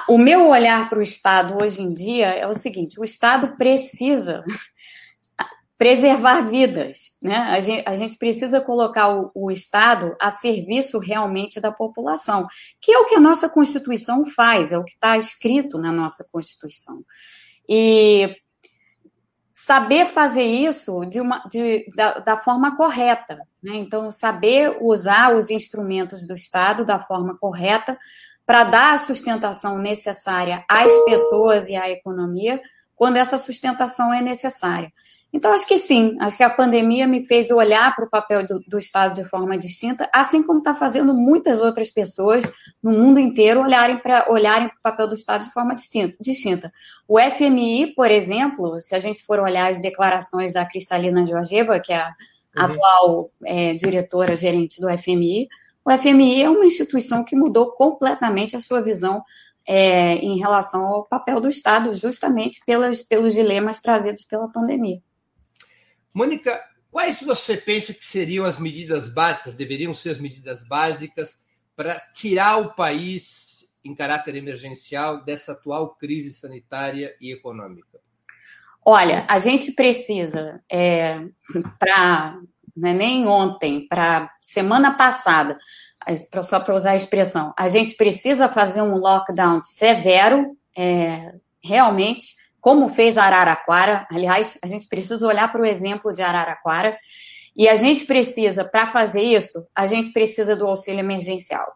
[0.08, 4.42] o meu olhar para o Estado hoje em dia é o seguinte: o Estado precisa
[5.76, 7.36] preservar vidas, né?
[7.36, 12.46] A gente, a gente precisa colocar o, o, Estado a serviço realmente da população,
[12.80, 16.26] que é o que a nossa Constituição faz, é o que está escrito na nossa
[16.32, 17.04] Constituição.
[17.68, 18.36] E
[19.64, 23.74] saber fazer isso de uma, de, da, da forma correta, né?
[23.74, 27.96] Então, saber usar os instrumentos do Estado da forma correta
[28.44, 32.60] para dar a sustentação necessária às pessoas e à economia
[32.96, 34.92] quando essa sustentação é necessária.
[35.32, 38.60] Então, acho que sim, acho que a pandemia me fez olhar para o papel do,
[38.68, 42.44] do, Estado de forma distinta, assim como está fazendo muitas outras pessoas
[42.82, 46.70] no mundo inteiro olharem para olharem o papel do Estado de forma distinta, distinta.
[47.08, 51.94] O FMI, por exemplo, se a gente for olhar as declarações da Cristalina Georgieva, que
[51.94, 52.08] é a
[52.54, 52.64] uhum.
[52.64, 55.48] atual é, diretora gerente do FMI,
[55.82, 59.22] o FMI é uma instituição que mudou completamente a sua visão
[59.66, 65.00] é, em relação ao papel do Estado, justamente pelas, pelos dilemas trazidos pela pandemia.
[66.14, 71.38] Mônica, quais você pensa que seriam as medidas básicas, deveriam ser as medidas básicas
[71.74, 77.98] para tirar o país em caráter emergencial dessa atual crise sanitária e econômica?
[78.84, 81.20] Olha, a gente precisa, é,
[81.78, 82.38] para
[82.82, 85.58] é nem ontem, para semana passada,
[86.42, 92.88] só para usar a expressão, a gente precisa fazer um lockdown severo, é, realmente, como
[92.88, 94.06] fez Araraquara.
[94.08, 96.96] Aliás, a gente precisa olhar para o exemplo de Araraquara.
[97.54, 101.66] E a gente precisa, para fazer isso, a gente precisa do auxílio emergencial.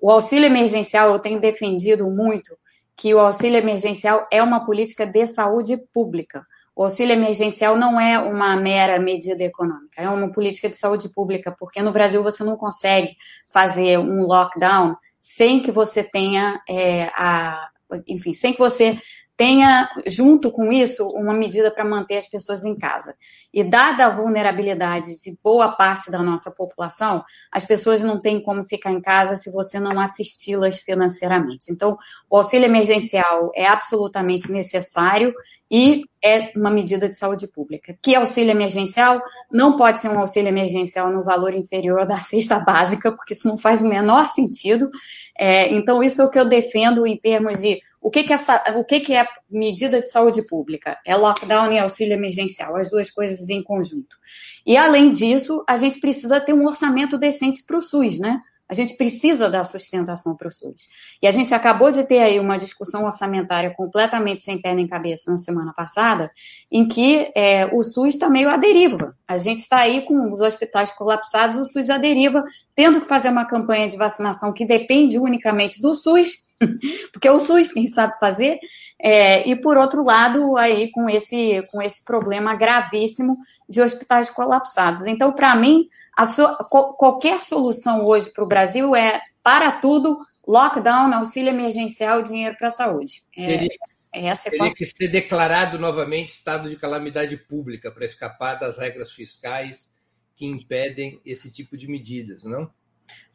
[0.00, 2.54] O auxílio emergencial, eu tenho defendido muito
[2.94, 6.46] que o auxílio emergencial é uma política de saúde pública.
[6.76, 11.56] O auxílio emergencial não é uma mera medida econômica, é uma política de saúde pública,
[11.58, 13.16] porque no Brasil você não consegue
[13.50, 17.70] fazer um lockdown sem que você tenha é, a,
[18.06, 18.98] enfim, sem que você
[19.36, 23.14] tenha, junto com isso, uma medida para manter as pessoas em casa.
[23.52, 27.22] E dada a vulnerabilidade de boa parte da nossa população,
[27.52, 31.70] as pessoas não têm como ficar em casa se você não assisti-las financeiramente.
[31.70, 31.98] Então,
[32.30, 35.34] o auxílio emergencial é absolutamente necessário
[35.70, 37.96] e é uma medida de saúde pública.
[38.00, 39.20] Que auxílio emergencial
[39.50, 43.58] não pode ser um auxílio emergencial no valor inferior da cesta básica, porque isso não
[43.58, 44.90] faz o menor sentido.
[45.38, 48.62] É, então, isso é o que eu defendo em termos de o que, que, essa,
[48.76, 50.96] o que, que é medida de saúde pública?
[51.04, 54.16] É lockdown e auxílio emergencial, as duas coisas em conjunto.
[54.64, 58.40] E, além disso, a gente precisa ter um orçamento decente para o SUS, né?
[58.68, 60.86] A gente precisa dar sustentação para o SUS.
[61.20, 65.28] E a gente acabou de ter aí uma discussão orçamentária completamente sem pé nem cabeça
[65.28, 66.30] na semana passada,
[66.70, 69.16] em que é, o SUS está meio à deriva.
[69.26, 73.30] A gente está aí com os hospitais colapsados, o SUS à deriva, tendo que fazer
[73.30, 76.45] uma campanha de vacinação que depende unicamente do SUS,
[77.12, 78.58] porque é o SUS quem sabe fazer,
[78.98, 83.36] é, e por outro lado, aí com esse, com esse problema gravíssimo
[83.68, 85.06] de hospitais colapsados.
[85.06, 85.88] Então, para mim,
[86.34, 92.68] sua, qualquer solução hoje para o Brasil é para tudo, lockdown, auxílio emergencial, dinheiro para
[92.68, 93.22] a saúde.
[93.36, 93.68] É, teria,
[94.12, 99.12] é essa teria que ser declarado novamente estado de calamidade pública para escapar das regras
[99.12, 99.92] fiscais
[100.34, 102.70] que impedem esse tipo de medidas, não?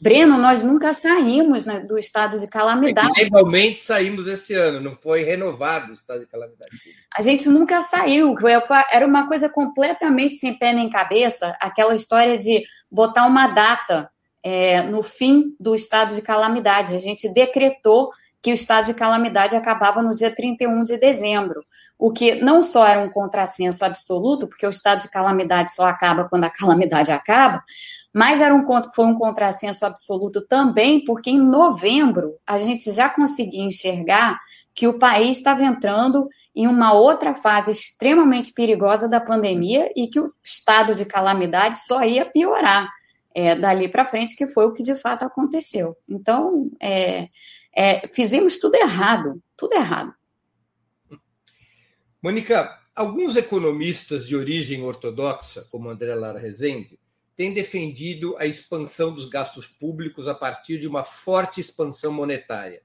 [0.01, 3.11] Breno, nós nunca saímos né, do estado de calamidade.
[3.19, 6.71] É legalmente saímos esse ano, não foi renovado o estado de calamidade.
[7.15, 8.35] A gente nunca saiu.
[8.91, 14.09] Era uma coisa completamente sem pé nem cabeça, aquela história de botar uma data
[14.43, 16.95] é, no fim do estado de calamidade.
[16.95, 18.09] A gente decretou
[18.41, 21.63] que o estado de calamidade acabava no dia 31 de dezembro
[22.01, 26.27] o que não só era um contrassenso absoluto, porque o estado de calamidade só acaba
[26.27, 27.63] quando a calamidade acaba,
[28.13, 33.63] mas era um, foi um contrassenso absoluto também, porque em novembro a gente já conseguia
[33.63, 34.39] enxergar
[34.73, 40.19] que o país estava entrando em uma outra fase extremamente perigosa da pandemia e que
[40.19, 42.89] o estado de calamidade só ia piorar
[43.33, 45.95] é, dali para frente, que foi o que de fato aconteceu.
[46.07, 47.29] Então, é,
[47.75, 50.13] é, fizemos tudo errado, tudo errado.
[52.21, 56.99] Mônica, alguns economistas de origem ortodoxa, como André Lara Rezende,
[57.35, 62.81] têm defendido a expansão dos gastos públicos a partir de uma forte expansão monetária,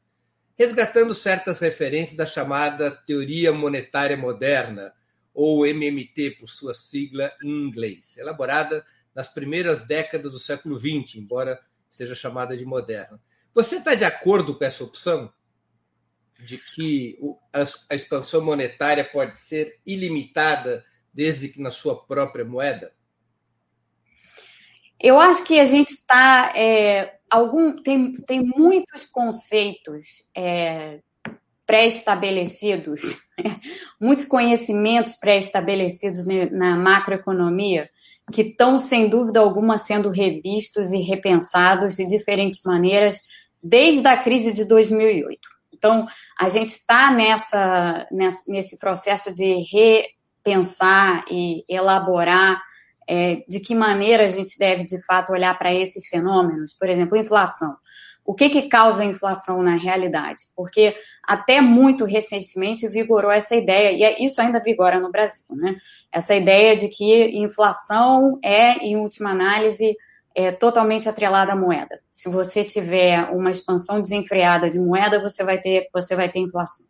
[0.57, 4.93] resgatando certas referências da chamada teoria monetária moderna,
[5.35, 11.61] ou MMT por sua sigla em inglês, elaborada nas primeiras décadas do século XX, embora
[11.91, 13.21] seja chamada de moderna.
[13.55, 15.31] Você está de acordo com essa opção?
[16.45, 17.19] de que
[17.89, 22.93] a expansão monetária pode ser ilimitada desde que na sua própria moeda?
[25.01, 26.53] Eu acho que a gente está.
[26.57, 31.01] É, algum, tem, tem muitos conceitos é,
[31.67, 33.19] pré-estabelecidos,
[34.01, 37.91] muitos conhecimentos pré-estabelecidos na macroeconomia
[38.33, 43.21] que estão, sem dúvida alguma, sendo revistos e repensados de diferentes maneiras
[43.63, 45.39] desde a crise de 2008.
[45.73, 48.09] Então, a gente está nessa,
[48.49, 52.61] nesse processo de repensar e elaborar
[53.09, 56.75] é, de que maneira a gente deve, de fato, olhar para esses fenômenos.
[56.75, 57.77] Por exemplo, inflação.
[58.25, 60.43] O que, que causa a inflação na realidade?
[60.57, 65.77] Porque até muito recentemente vigorou essa ideia, e é, isso ainda vigora no Brasil, né?
[66.13, 69.97] Essa ideia de que inflação é, em última análise,
[70.35, 71.99] é totalmente atrelada à moeda.
[72.13, 76.85] Se você tiver uma expansão desenfreada de moeda, você vai ter, você vai ter inflação.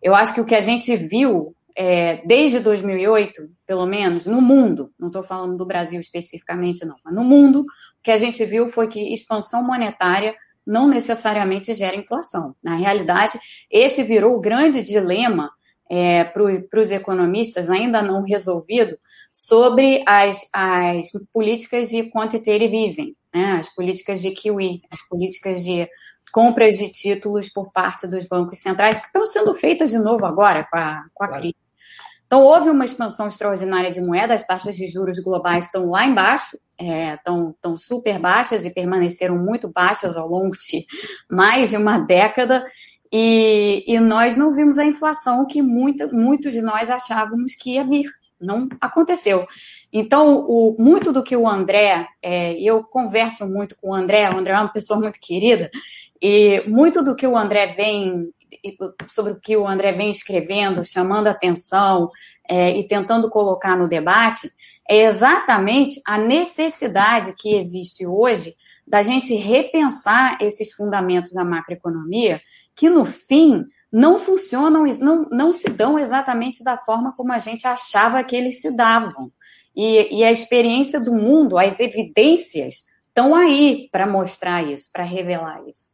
[0.00, 4.92] Eu acho que o que a gente viu é, desde 2008, pelo menos, no mundo,
[4.98, 7.64] não estou falando do Brasil especificamente, não, mas no mundo, o
[8.02, 10.34] que a gente viu foi que expansão monetária
[10.66, 12.52] não necessariamente gera inflação.
[12.60, 13.38] Na realidade,
[13.70, 15.52] esse virou o grande dilema
[15.88, 18.98] é, para os economistas, ainda não resolvido,
[19.32, 25.88] sobre as, as políticas de quantitative easing, né, as políticas de QE, as políticas de
[26.32, 30.66] compras de títulos por parte dos bancos centrais, que estão sendo feitas de novo agora
[30.68, 31.67] com a, com a crise.
[32.28, 36.58] Então, houve uma expansão extraordinária de moeda, as taxas de juros globais estão lá embaixo,
[36.78, 40.86] é, estão, super baixas e permaneceram muito baixas ao longo de
[41.30, 42.66] mais de uma década,
[43.10, 47.84] e, e nós não vimos a inflação que muito, muitos de nós achávamos que ia
[47.84, 48.10] vir.
[48.38, 49.46] Não aconteceu.
[49.90, 54.36] Então, o, muito do que o André, é, eu converso muito com o André, o
[54.36, 55.70] André é uma pessoa muito querida,
[56.20, 58.30] e muito do que o André vem
[59.08, 62.10] sobre o que o André vem escrevendo, chamando atenção
[62.48, 64.50] é, e tentando colocar no debate,
[64.88, 68.54] é exatamente a necessidade que existe hoje
[68.86, 72.40] da gente repensar esses fundamentos da macroeconomia,
[72.74, 77.66] que no fim não funcionam, não, não se dão exatamente da forma como a gente
[77.66, 79.30] achava que eles se davam.
[79.76, 85.60] E, e a experiência do mundo, as evidências estão aí para mostrar isso, para revelar
[85.68, 85.90] isso.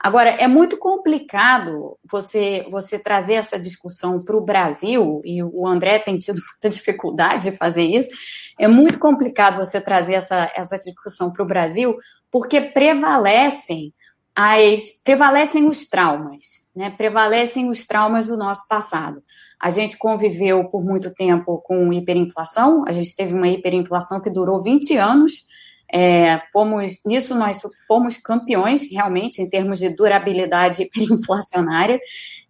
[0.00, 5.98] Agora, é muito complicado você, você trazer essa discussão para o Brasil, e o André
[5.98, 8.10] tem tido muita dificuldade de fazer isso.
[8.58, 11.96] É muito complicado você trazer essa, essa discussão para o Brasil,
[12.30, 13.92] porque prevalecem
[14.40, 16.90] as prevalecem os traumas, né?
[16.90, 19.20] Prevalecem os traumas do nosso passado.
[19.60, 24.62] A gente conviveu por muito tempo com hiperinflação, a gente teve uma hiperinflação que durou
[24.62, 25.48] 20 anos,
[25.92, 31.98] é, fomos nisso nós fomos campeões realmente em termos de durabilidade hiperinflacionária.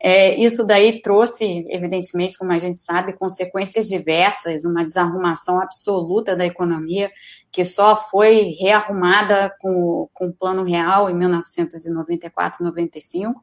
[0.01, 6.47] É, isso daí trouxe, evidentemente, como a gente sabe, consequências diversas, uma desarrumação absoluta da
[6.47, 7.11] economia
[7.51, 13.41] que só foi rearrumada com, com o Plano Real em 1994, 95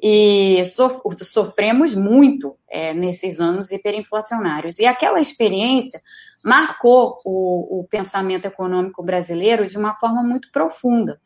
[0.00, 0.62] e
[1.24, 4.78] sofremos muito é, nesses anos hiperinflacionários.
[4.78, 6.00] E aquela experiência
[6.42, 11.20] marcou o, o, pensamento econômico brasileiro de uma forma muito profunda.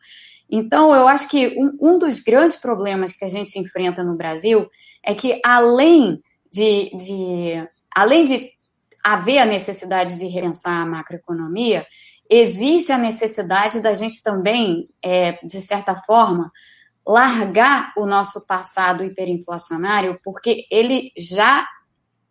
[0.50, 4.68] Então, eu acho que um, um, dos grandes problemas que a gente enfrenta no Brasil
[5.04, 8.50] é que, além de, de, além de
[9.04, 11.86] haver a necessidade de repensar a macroeconomia,
[12.28, 16.50] existe a necessidade da gente também, é, de certa forma,
[17.06, 21.66] largar o nosso passado hiperinflacionário, porque ele já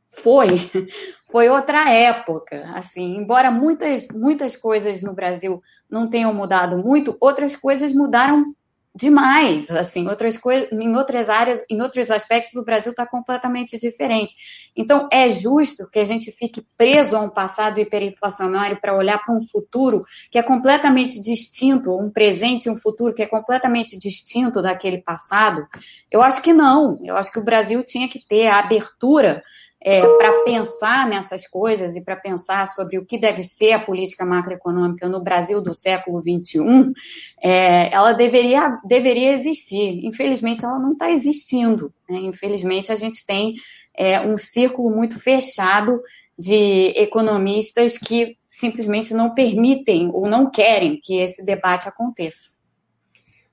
[0.07, 0.69] foi,
[1.31, 7.55] foi outra época, assim, embora muitas muitas coisas no Brasil não tenham mudado muito, outras
[7.55, 8.53] coisas mudaram
[8.93, 14.35] demais, assim, outras coisas, em outras áreas, em outros aspectos, o Brasil está completamente diferente.
[14.75, 19.33] Então, é justo que a gente fique preso a um passado hiperinflacionário para olhar para
[19.33, 24.61] um futuro que é completamente distinto, um presente e um futuro que é completamente distinto
[24.61, 25.65] daquele passado?
[26.09, 26.99] Eu acho que não.
[27.01, 29.41] Eu acho que o Brasil tinha que ter a abertura
[29.83, 34.23] é, para pensar nessas coisas e para pensar sobre o que deve ser a política
[34.23, 36.93] macroeconômica no Brasil do século XXI,
[37.41, 40.05] é, ela deveria, deveria existir.
[40.05, 41.91] Infelizmente, ela não está existindo.
[42.07, 42.19] Né?
[42.19, 43.55] Infelizmente, a gente tem
[43.95, 45.99] é, um círculo muito fechado
[46.37, 52.51] de economistas que simplesmente não permitem ou não querem que esse debate aconteça.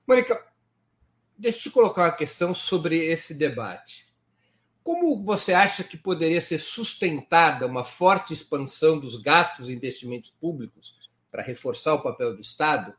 [0.07, 0.39] Mônica,
[1.35, 4.08] deixa eu te colocar uma questão sobre esse debate.
[4.89, 11.11] Como você acha que poderia ser sustentada uma forte expansão dos gastos e investimentos públicos
[11.31, 12.95] para reforçar o papel do Estado,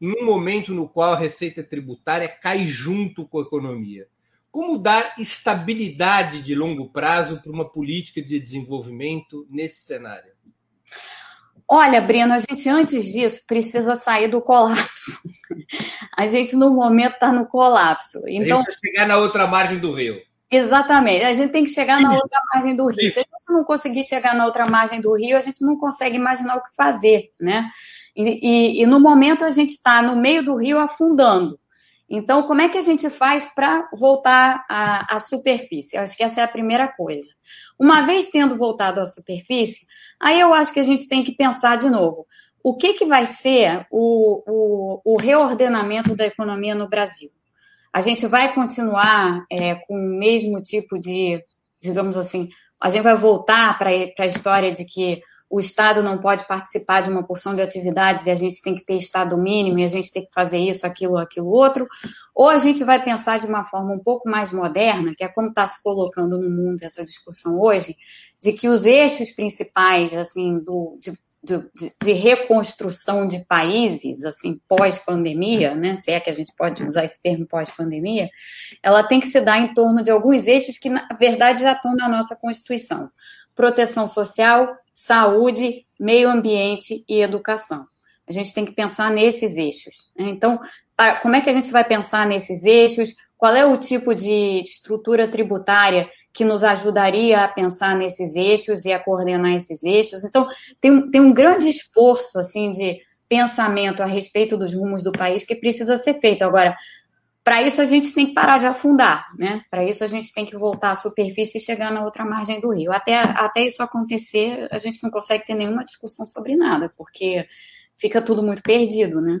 [0.00, 4.08] em um momento no qual a receita tributária cai junto com a economia?
[4.50, 10.32] Como dar estabilidade de longo prazo para uma política de desenvolvimento nesse cenário?
[11.68, 15.12] Olha, Breno, a gente antes disso precisa sair do colapso.
[16.16, 18.20] A gente no momento está no colapso.
[18.28, 20.22] Então, a gente precisa chegar na outra margem do rio.
[20.56, 23.12] Exatamente, a gente tem que chegar na outra margem do rio.
[23.12, 26.16] Se a gente não conseguir chegar na outra margem do rio, a gente não consegue
[26.16, 27.68] imaginar o que fazer, né?
[28.14, 31.58] E, e, e no momento a gente está no meio do rio afundando.
[32.08, 35.96] Então, como é que a gente faz para voltar à, à superfície?
[35.96, 37.34] Eu acho que essa é a primeira coisa.
[37.76, 39.84] Uma vez tendo voltado à superfície,
[40.20, 42.26] aí eu acho que a gente tem que pensar de novo.
[42.62, 47.30] O que, que vai ser o, o, o reordenamento da economia no Brasil?
[47.94, 51.40] A gente vai continuar é, com o mesmo tipo de,
[51.80, 52.48] digamos assim,
[52.82, 57.10] a gente vai voltar para a história de que o Estado não pode participar de
[57.10, 60.10] uma porção de atividades e a gente tem que ter Estado mínimo e a gente
[60.10, 61.86] tem que fazer isso, aquilo, aquilo, outro,
[62.34, 65.50] ou a gente vai pensar de uma forma um pouco mais moderna, que é como
[65.50, 67.94] está se colocando no mundo essa discussão hoje,
[68.42, 71.12] de que os eixos principais, assim, do, de,
[71.44, 77.04] de, de reconstrução de países, assim, pós-pandemia, né, se é que a gente pode usar
[77.04, 78.28] esse termo pós-pandemia,
[78.82, 81.94] ela tem que se dar em torno de alguns eixos que, na verdade, já estão
[81.94, 83.08] na nossa Constituição.
[83.54, 87.86] Proteção social, saúde, meio ambiente e educação.
[88.26, 90.10] A gente tem que pensar nesses eixos.
[90.16, 90.30] Né?
[90.30, 90.58] Então,
[91.20, 93.14] como é que a gente vai pensar nesses eixos?
[93.36, 98.92] Qual é o tipo de estrutura tributária que nos ajudaria a pensar nesses eixos e
[98.92, 100.24] a coordenar esses eixos?
[100.24, 100.48] Então,
[100.80, 105.54] tem, tem um grande esforço assim de pensamento a respeito dos rumos do país que
[105.54, 106.42] precisa ser feito.
[106.42, 106.76] Agora,
[107.44, 109.62] para isso, a gente tem que parar de afundar, né?
[109.70, 112.72] Para isso, a gente tem que voltar à superfície e chegar na outra margem do
[112.72, 112.90] rio.
[112.90, 117.46] Até, até isso acontecer, a gente não consegue ter nenhuma discussão sobre nada, porque
[117.96, 119.40] fica tudo muito perdido, né?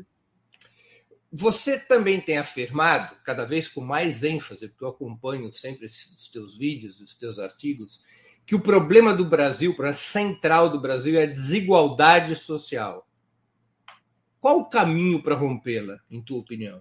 [1.36, 6.56] Você também tem afirmado, cada vez com mais ênfase, porque eu acompanho sempre os teus
[6.56, 8.00] vídeos, os teus artigos,
[8.46, 13.04] que o problema do Brasil, o problema central do Brasil é a desigualdade social.
[14.40, 16.80] Qual o caminho para rompê-la, em tua opinião?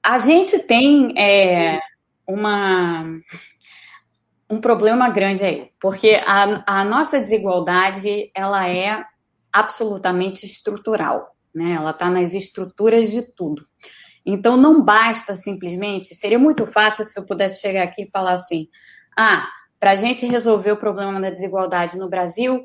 [0.00, 1.80] A gente tem é,
[2.24, 3.04] uma,
[4.48, 9.04] um problema grande aí, porque a, a nossa desigualdade ela é
[9.52, 11.72] absolutamente estrutural, né?
[11.72, 13.64] Ela está nas estruturas de tudo.
[14.26, 18.68] Então não basta simplesmente, seria muito fácil se eu pudesse chegar aqui e falar assim:
[19.16, 19.46] ah,
[19.78, 22.64] para a gente resolver o problema da desigualdade no Brasil,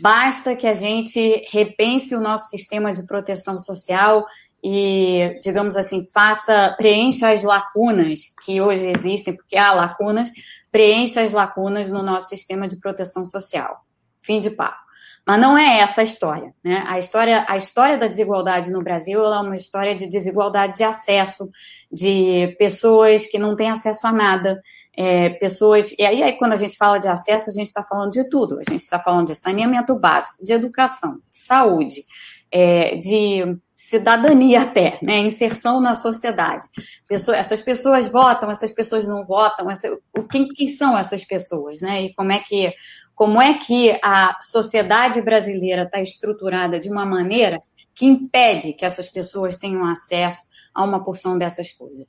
[0.00, 4.26] basta que a gente repense o nosso sistema de proteção social
[4.62, 10.30] e, digamos assim, faça, preencha as lacunas que hoje existem, porque há lacunas,
[10.72, 13.84] preencha as lacunas no nosso sistema de proteção social.
[14.20, 14.85] Fim de papo.
[15.26, 16.84] Mas não é essa a história, né?
[16.86, 21.50] A história, a história da desigualdade no Brasil é uma história de desigualdade de acesso,
[21.90, 24.62] de pessoas que não têm acesso a nada,
[24.96, 25.92] é, pessoas.
[25.98, 28.58] E aí, aí, quando a gente fala de acesso, a gente está falando de tudo.
[28.60, 32.02] A gente está falando de saneamento básico, de educação, de saúde,
[32.50, 35.18] é, de cidadania até, né?
[35.18, 36.66] Inserção na sociedade.
[37.06, 39.96] Pessoa, essas pessoas votam, essas pessoas não votam, essa,
[40.30, 42.04] quem, quem são essas pessoas, né?
[42.04, 42.72] E como é que
[43.14, 47.58] como é que a sociedade brasileira está estruturada de uma maneira
[47.94, 50.42] que impede que essas pessoas tenham acesso
[50.74, 52.06] a uma porção dessas coisas.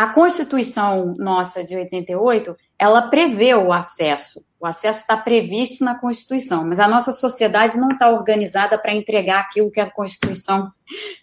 [0.00, 4.42] A Constituição nossa de 88, ela prevê o acesso.
[4.58, 9.40] O acesso está previsto na Constituição, mas a nossa sociedade não está organizada para entregar
[9.40, 10.72] aquilo que a Constituição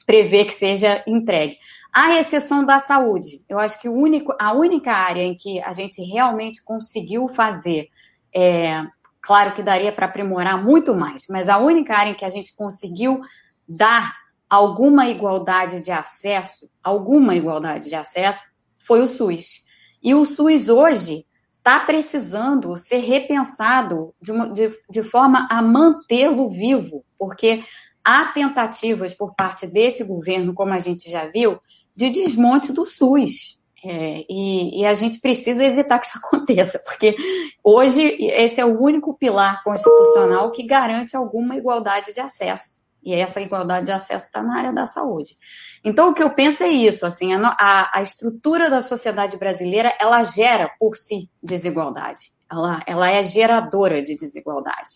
[0.05, 1.57] prevê que seja entregue.
[1.91, 3.43] A exceção da saúde.
[3.49, 7.87] Eu acho que único, a única área em que a gente realmente conseguiu fazer,
[8.31, 8.85] é,
[9.19, 12.55] claro que daria para aprimorar muito mais, mas a única área em que a gente
[12.55, 13.21] conseguiu
[13.67, 14.15] dar
[14.47, 18.43] alguma igualdade de acesso, alguma igualdade de acesso,
[18.87, 19.65] foi o SUS.
[20.01, 21.25] E o SUS hoje
[21.57, 27.63] está precisando ser repensado de, uma, de, de forma a mantê-lo vivo, porque
[28.03, 31.59] há tentativas por parte desse governo, como a gente já viu,
[31.93, 33.57] de desmonte do SUS.
[33.83, 37.15] É, e, e, a gente precisa evitar que isso aconteça, porque
[37.63, 42.76] hoje esse é o único pilar constitucional que garante alguma igualdade de acesso.
[43.07, 45.37] E essa igualdade de acesso está na área da saúde.
[45.81, 50.21] Então, o que eu penso é isso, assim, a, a, estrutura da sociedade brasileira, ela
[50.23, 52.31] gera por si desigualdade.
[52.51, 54.89] Ela, ela é geradora de desigualdade.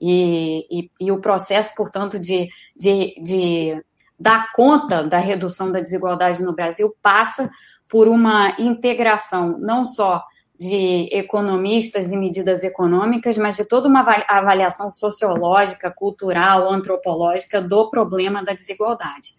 [0.00, 3.84] E, e, e o processo, portanto, de, de, de
[4.18, 7.50] dar conta da redução da desigualdade no Brasil passa
[7.86, 10.22] por uma integração não só
[10.62, 18.44] de economistas e medidas econômicas, mas de toda uma avaliação sociológica, cultural, antropológica do problema
[18.44, 19.34] da desigualdade.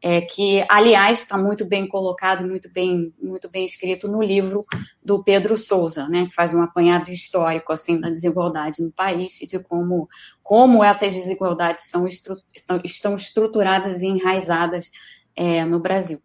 [0.00, 4.64] é, que, aliás, está muito bem colocado, muito bem, muito bem escrito no livro
[5.02, 9.46] do Pedro Souza, né, que faz um apanhado histórico assim da desigualdade no país e
[9.46, 10.08] de como,
[10.42, 12.36] como essas desigualdades são estru
[12.84, 14.90] estão estruturadas e enraizadas
[15.34, 16.20] é, no Brasil.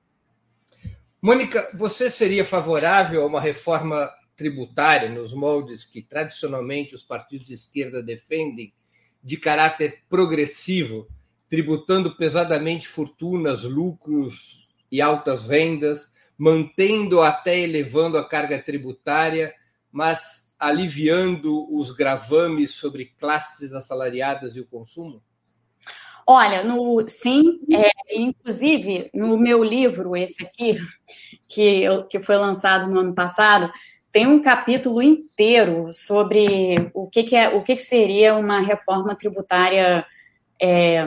[1.22, 4.10] Mônica, você seria favorável a uma reforma
[4.44, 8.74] tributária nos moldes que tradicionalmente os partidos de esquerda defendem,
[9.24, 11.08] de caráter progressivo?
[11.54, 19.54] tributando pesadamente fortunas, lucros e altas rendas, mantendo até elevando a carga tributária,
[19.92, 25.22] mas aliviando os gravames sobre classes assalariadas e o consumo?
[26.26, 30.80] Olha, no, sim, é, inclusive no meu livro, esse aqui,
[31.48, 33.72] que, eu, que foi lançado no ano passado,
[34.14, 39.16] tem um capítulo inteiro sobre o que, que é, o que, que seria uma reforma
[39.16, 40.06] tributária
[40.62, 41.04] é,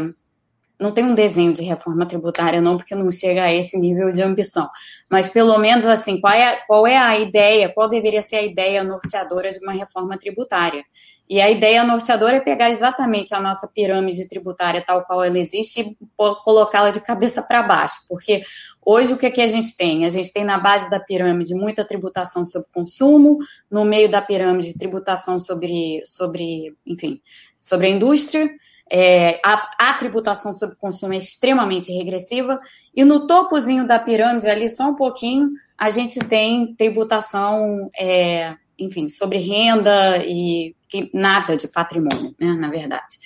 [0.78, 4.22] não tem um desenho de reforma tributária, não, porque não chega a esse nível de
[4.22, 4.68] ambição.
[5.10, 8.84] Mas, pelo menos, assim, qual é, qual é a ideia, qual deveria ser a ideia
[8.84, 10.84] norteadora de uma reforma tributária?
[11.28, 15.80] E a ideia norteadora é pegar exatamente a nossa pirâmide tributária tal qual ela existe
[15.80, 15.96] e
[16.44, 17.96] colocá-la de cabeça para baixo.
[18.08, 18.42] Porque
[18.84, 20.06] hoje o que, é que a gente tem?
[20.06, 24.78] A gente tem na base da pirâmide muita tributação sobre consumo, no meio da pirâmide
[24.78, 27.20] tributação sobre, sobre enfim,
[27.58, 28.48] sobre a indústria,
[28.90, 32.60] é, a, a, tributação sobre consumo é extremamente regressiva,
[32.94, 39.08] e no topozinho da pirâmide, ali só um pouquinho, a gente tem tributação, é, enfim,
[39.08, 40.74] sobre renda e,
[41.12, 43.18] nada de patrimônio, né, na verdade.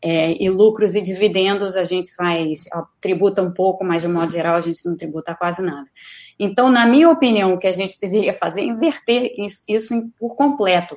[0.00, 4.30] É, e lucros e dividendos a gente faz, ó, tributa um pouco, mas de modo
[4.30, 5.90] geral a gente não tributa quase nada.
[6.38, 10.36] Então, na minha opinião, o que a gente deveria fazer é inverter isso, isso por
[10.36, 10.96] completo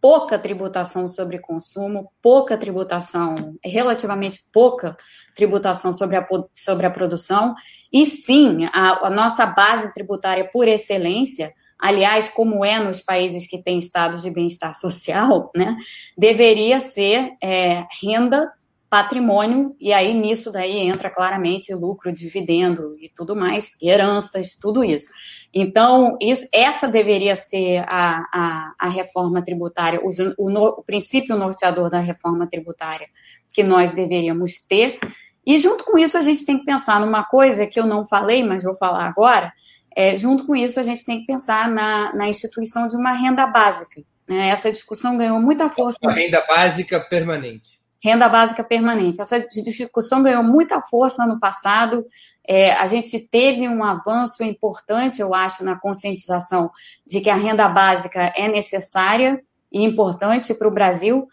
[0.00, 4.96] pouca tributação sobre consumo, pouca tributação, relativamente pouca
[5.34, 7.54] tributação sobre a, sobre a produção,
[7.92, 13.62] e sim, a, a, nossa base tributária por excelência, aliás, como é nos países que
[13.62, 15.76] têm estados de bem-estar social, né,
[16.16, 18.52] deveria ser é, renda
[18.90, 25.08] patrimônio, e aí nisso daí entra claramente lucro, dividendo e tudo mais, heranças, tudo isso.
[25.52, 31.90] Então, isso, essa deveria ser a, a, a reforma tributária, o, o, o princípio norteador
[31.90, 33.08] da reforma tributária
[33.52, 34.98] que nós deveríamos ter.
[35.46, 38.42] E junto com isso, a gente tem que pensar numa coisa que eu não falei,
[38.42, 39.52] mas vou falar agora.
[39.94, 43.46] É, junto com isso, a gente tem que pensar na, na instituição de uma renda
[43.46, 44.02] básica.
[44.28, 44.48] Né?
[44.48, 45.98] Essa discussão ganhou muita força.
[46.02, 49.20] Uma renda básica permanente renda básica permanente.
[49.20, 52.06] Essa discussão ganhou muita força no passado.
[52.46, 56.70] É, a gente teve um avanço importante, eu acho, na conscientização
[57.06, 61.28] de que a renda básica é necessária e importante para o Brasil.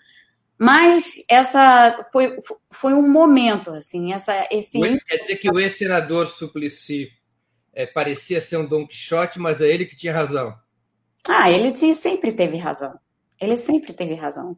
[0.57, 2.38] Mas essa foi,
[2.72, 4.80] foi um momento, assim, essa, esse.
[5.05, 7.11] Quer dizer que o ex-senador Suplicy
[7.74, 10.55] é, parecia ser um Don Quixote, mas é ele que tinha razão.
[11.28, 12.97] Ah, ele tinha, sempre teve razão.
[13.39, 14.57] Ele sempre teve razão.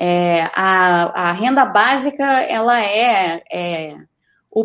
[0.00, 3.96] É, a, a, renda básica ela é, é
[4.48, 4.64] o,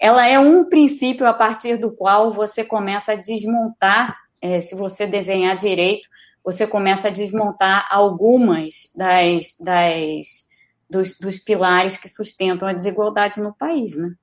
[0.00, 5.06] ela é um princípio a partir do qual você começa a desmontar, é, se você
[5.06, 6.08] desenhar direito,
[6.42, 10.48] você começa a desmontar algumas das, das
[10.88, 14.14] dos, dos pilares que sustentam a desigualdade no país, né?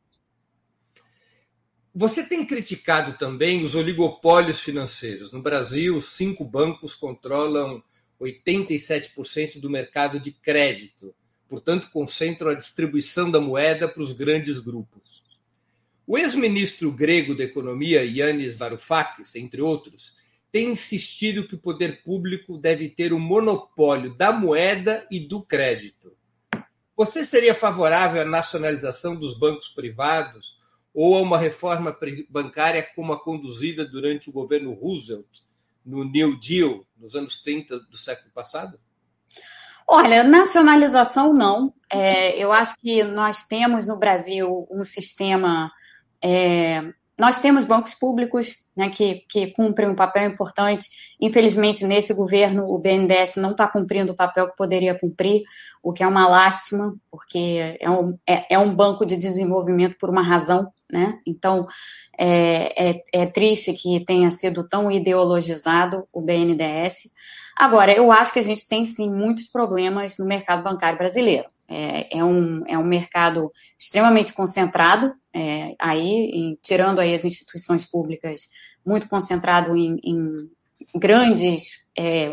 [1.93, 5.31] Você tem criticado também os oligopólios financeiros.
[5.31, 7.81] No Brasil, cinco bancos controlam
[8.21, 11.13] 87% do mercado de crédito,
[11.47, 15.23] portanto, concentram a distribuição da moeda para os grandes grupos.
[16.07, 20.15] O ex-ministro grego da Economia, Yannis Varoufakis, entre outros,
[20.51, 26.15] tem insistido que o poder público deve ter o monopólio da moeda e do crédito.
[26.95, 30.57] Você seria favorável à nacionalização dos bancos privados
[30.93, 31.93] ou a uma reforma
[32.29, 35.41] bancária como a conduzida durante o governo Roosevelt,
[35.85, 38.79] no New Deal, nos anos 30 do século passado?
[39.87, 41.71] Olha, nacionalização não.
[41.91, 45.71] É, eu acho que nós temos no Brasil um sistema.
[46.23, 46.81] É,
[47.17, 50.89] nós temos bancos públicos né, que, que cumprem um papel importante.
[51.21, 55.43] Infelizmente, nesse governo, o BNDES não está cumprindo o papel que poderia cumprir,
[55.81, 60.09] o que é uma lástima, porque é um, é, é um banco de desenvolvimento por
[60.09, 60.69] uma razão.
[60.91, 61.19] Né?
[61.25, 61.65] Então,
[62.17, 67.09] é, é, é, triste que tenha sido tão ideologizado o BNDES.
[67.57, 71.49] Agora, eu acho que a gente tem sim muitos problemas no mercado bancário brasileiro.
[71.67, 77.89] É, é um, é um mercado extremamente concentrado, é, aí, em, tirando aí as instituições
[77.89, 78.49] públicas,
[78.85, 80.47] muito concentrado em, em
[80.93, 82.31] grandes, é,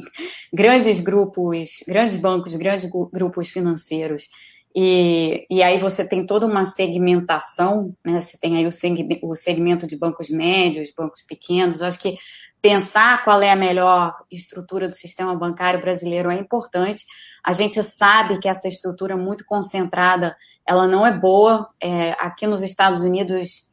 [0.50, 4.28] grandes grupos, grandes bancos, grandes grupos financeiros
[4.74, 8.20] E, e aí você tem toda uma segmentação, né?
[8.20, 11.80] Você tem aí o, segmento, de bancos médios, bancos pequenos.
[11.80, 12.16] Eu acho que
[12.62, 17.04] pensar qual é a melhor estrutura do sistema bancário brasileiro é importante.
[17.44, 21.68] A gente sabe que essa estrutura muito concentrada, ela não é boa.
[21.82, 23.68] É, aqui nos Estados Unidos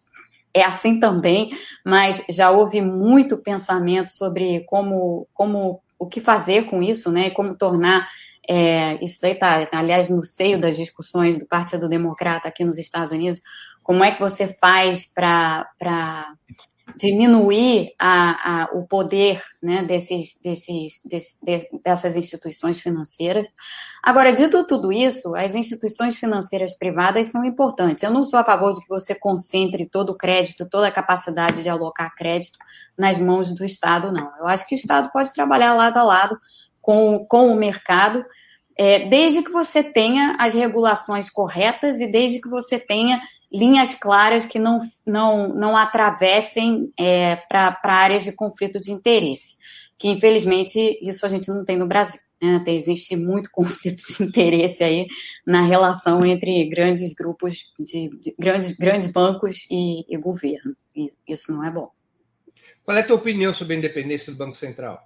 [0.53, 1.51] é assim também,
[1.85, 7.29] mas já houve muito pensamento sobre como, como o que fazer com isso, né?
[7.29, 8.07] Como tornar
[8.49, 13.11] é, isso daí está, aliás, no seio das discussões do Partido Democrata aqui nos Estados
[13.11, 13.41] Unidos.
[13.83, 15.65] Como é que você faz para
[16.95, 21.37] diminuir a, a, o poder né, desses, desses, desse,
[21.83, 23.47] dessas instituições financeiras.
[24.01, 28.03] Agora, dito tudo isso, as instituições financeiras privadas são importantes.
[28.03, 31.61] Eu não sou a favor de que você concentre todo o crédito, toda a capacidade
[31.61, 32.57] de alocar crédito
[32.97, 34.31] nas mãos do Estado, não.
[34.39, 36.37] Eu acho que o Estado pode trabalhar lado a lado
[36.87, 38.25] com, com o mercado,
[38.77, 43.21] é, desde que você tenha as regulações corretas e desde que você tenha
[43.51, 49.55] linhas claras que não, não, não atravessem é, para áreas de conflito de interesse,
[49.97, 52.21] que infelizmente isso a gente não tem no Brasil.
[52.41, 52.63] Né?
[52.67, 55.07] Existe muito conflito de interesse aí
[55.45, 60.73] na relação entre grandes grupos de, de grandes, grandes bancos e, e governo.
[60.95, 61.91] E isso não é bom.
[62.85, 65.05] Qual é a tua opinião sobre a independência do Banco Central?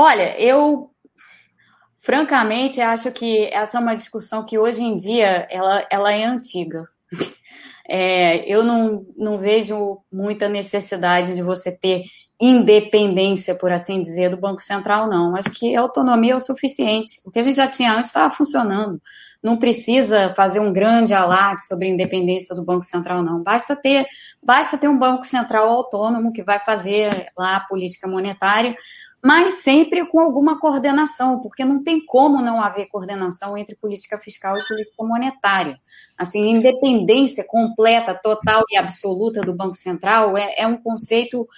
[0.00, 0.92] Olha, eu
[2.00, 6.84] francamente, acho que essa é uma discussão que hoje em dia ela, ela é antiga.
[7.90, 12.04] É, eu não, não vejo muita necessidade de você ter
[12.38, 15.34] independência, por assim dizer, do Banco Central, não.
[15.34, 17.12] Acho que autonomia é o suficiente.
[17.24, 19.00] O que a gente já tinha antes estava funcionando.
[19.42, 23.42] Não precisa fazer um grande alarde sobre a independência do Banco Central, não.
[23.42, 24.06] Basta ter,
[24.42, 28.76] basta ter um Banco Central autônomo que vai fazer lá a política monetária,
[29.22, 34.56] mas sempre com alguma coordenação, porque não tem como não haver coordenação entre política fiscal
[34.56, 35.78] e política monetária.
[36.16, 41.48] Assim, independência completa, total e absoluta do Banco Central é, é um conceito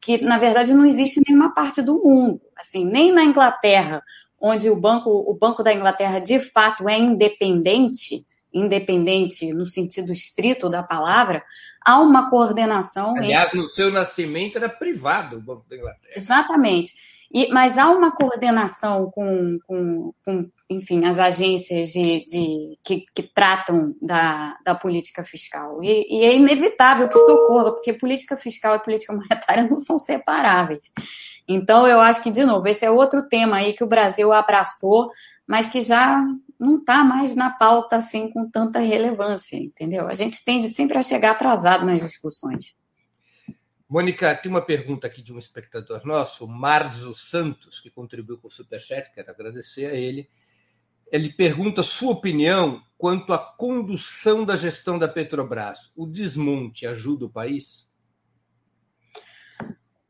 [0.00, 2.40] que, na verdade, não existe em nenhuma parte do mundo.
[2.56, 4.02] Assim, nem na Inglaterra,
[4.40, 10.68] onde o banco, o Banco da Inglaterra de fato é independente, independente no sentido estrito
[10.68, 11.42] da palavra,
[11.84, 13.14] há uma coordenação.
[13.16, 13.58] Aliás, entre...
[13.58, 16.14] no seu nascimento era privado o Banco da Inglaterra.
[16.16, 16.94] Exatamente.
[17.32, 23.22] E, mas há uma coordenação com, com, com enfim, as agências de, de que, que,
[23.22, 25.82] tratam da, da política fiscal.
[25.82, 29.96] E, e, é inevitável que isso ocorra, porque política fiscal e política monetária não são
[29.96, 30.92] separáveis.
[31.46, 35.08] Então, eu acho que, de novo, esse é outro tema aí que o Brasil abraçou,
[35.46, 36.24] mas que já
[36.60, 40.06] não está mais na pauta assim com tanta relevância, entendeu?
[40.06, 42.76] A gente tende sempre a chegar atrasado nas discussões.
[43.88, 48.50] Mônica, tem uma pergunta aqui de um espectador nosso, Marzo Santos, que contribuiu com o
[48.50, 50.28] Superchat, quero agradecer a ele.
[51.10, 55.90] Ele pergunta sua opinião quanto à condução da gestão da Petrobras.
[55.96, 57.89] O desmonte ajuda o país?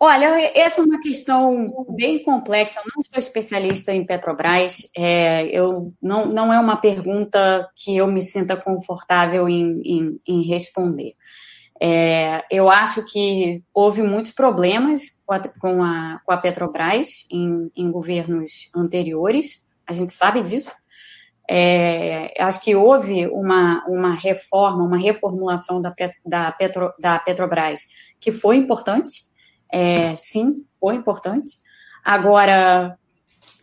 [0.03, 2.81] Olha, essa é uma questão bem complexa.
[2.81, 4.91] Eu não sou especialista em Petrobras.
[4.97, 10.43] É, eu não, não é uma pergunta que eu me sinta confortável em, em, em
[10.43, 11.15] responder.
[11.79, 17.71] É, eu acho que houve muitos problemas com a, com a, com a Petrobras em,
[17.77, 20.71] em, governos anteriores, a gente sabe disso.
[21.49, 25.93] É, acho que houve uma, uma reforma, uma reformulação da,
[26.25, 27.83] da, Petro, da Petrobras
[28.21, 29.30] que foi importante,
[29.73, 31.53] é, sim, foi importante.
[32.05, 32.97] Agora,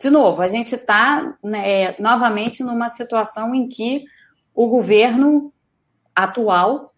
[0.00, 4.04] de novo, a gente está né, novamente numa situação em que
[4.54, 5.52] o governo
[6.14, 6.92] atual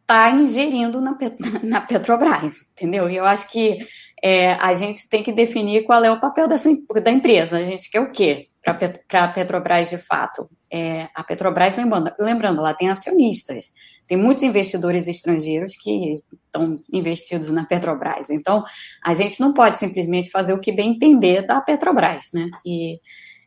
[0.00, 1.16] está ingerindo na,
[1.62, 3.08] na Petrobras, entendeu?
[3.08, 3.78] E eu acho que
[4.22, 6.68] é, a gente tem que definir qual é o papel dessa,
[7.02, 7.58] da empresa.
[7.58, 10.48] A gente quer o quê para a Petrobras de fato?
[10.70, 13.72] É, a Petrobras, lembrando, lembrando, ela tem acionistas,
[14.10, 18.28] tem muitos investidores estrangeiros que estão investidos na Petrobras.
[18.28, 18.64] Então,
[19.04, 22.50] a gente não pode simplesmente fazer o que bem entender da Petrobras, né?
[22.66, 22.98] E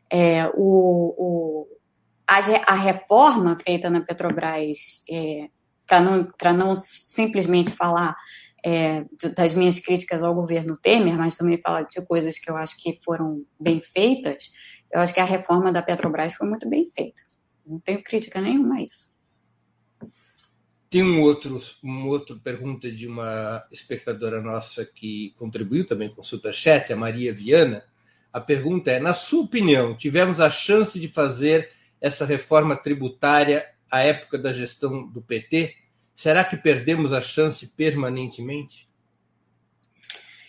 [0.08, 1.68] é, o, o
[2.26, 2.38] a,
[2.72, 5.48] a, reforma feita na Petrobras é,
[5.86, 8.16] para não, não simplesmente falar
[8.64, 9.04] é,
[9.36, 12.98] das minhas críticas ao governo Temer, mas também falar de coisas que eu acho que
[13.04, 14.50] foram bem feitas,
[14.90, 17.20] eu acho que a reforma da Petrobras foi muito bem feita.
[17.66, 19.13] Não tenho crítica nenhuma a isso.
[20.94, 26.24] Tem um outro, uma outra pergunta de uma espectadora nossa que contribuiu também com o
[26.24, 27.82] Superchat, a Maria Viana.
[28.32, 31.68] A pergunta é: na sua opinião, tivemos a chance de fazer
[32.00, 35.74] essa reforma tributária à época da gestão do PT?
[36.14, 38.88] Será que perdemos a chance permanentemente?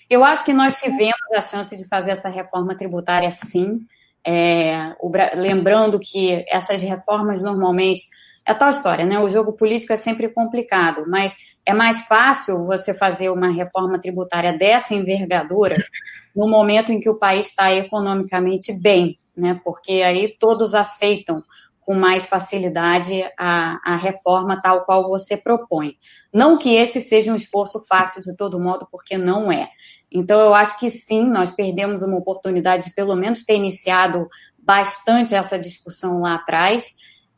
[0.08, 3.80] Eu acho que nós tivemos a chance de fazer essa reforma tributária, sim.
[4.24, 8.06] É, o, lembrando que essas reformas normalmente
[8.46, 9.20] é tal história, né?
[9.20, 11.36] O jogo político é sempre complicado, mas
[11.66, 15.76] é mais fácil você fazer uma reforma tributária dessa envergadura
[16.36, 19.60] no momento em que o país está economicamente bem, né?
[19.64, 21.44] Porque aí todos aceitam
[21.80, 25.98] com mais facilidade a, a reforma tal qual você propõe.
[26.34, 29.70] Não que esse seja um esforço fácil de todo modo, porque não é.
[30.12, 34.28] Então, eu acho que sim, nós perdemos uma oportunidade de pelo menos ter iniciado
[34.58, 36.96] bastante essa discussão lá atrás.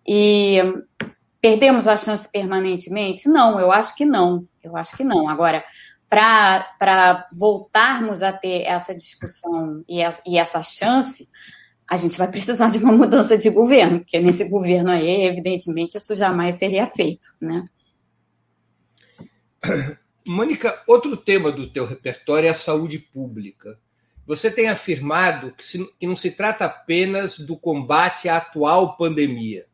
[0.07, 0.57] E
[1.41, 3.27] perdemos a chance permanentemente?
[3.27, 4.47] Não, eu acho que não.
[4.63, 5.27] Eu acho que não.
[5.27, 5.63] Agora,
[6.09, 11.27] para voltarmos a ter essa discussão e, e essa chance,
[11.89, 16.15] a gente vai precisar de uma mudança de governo, porque nesse governo aí, evidentemente, isso
[16.15, 17.65] jamais seria feito, né?
[20.25, 23.79] Mônica, outro tema do teu repertório é a saúde pública.
[24.25, 29.66] Você tem afirmado que, se, que não se trata apenas do combate à atual pandemia,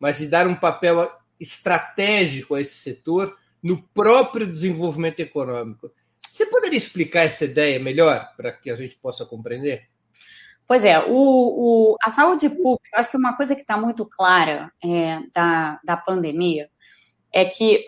[0.00, 5.92] mas de dar um papel estratégico a esse setor no próprio desenvolvimento econômico.
[6.30, 9.88] Você poderia explicar essa ideia melhor para que a gente possa compreender?
[10.66, 14.72] Pois é, o, o, a saúde pública, acho que uma coisa que está muito clara
[14.82, 16.70] é, da, da pandemia
[17.32, 17.84] é que,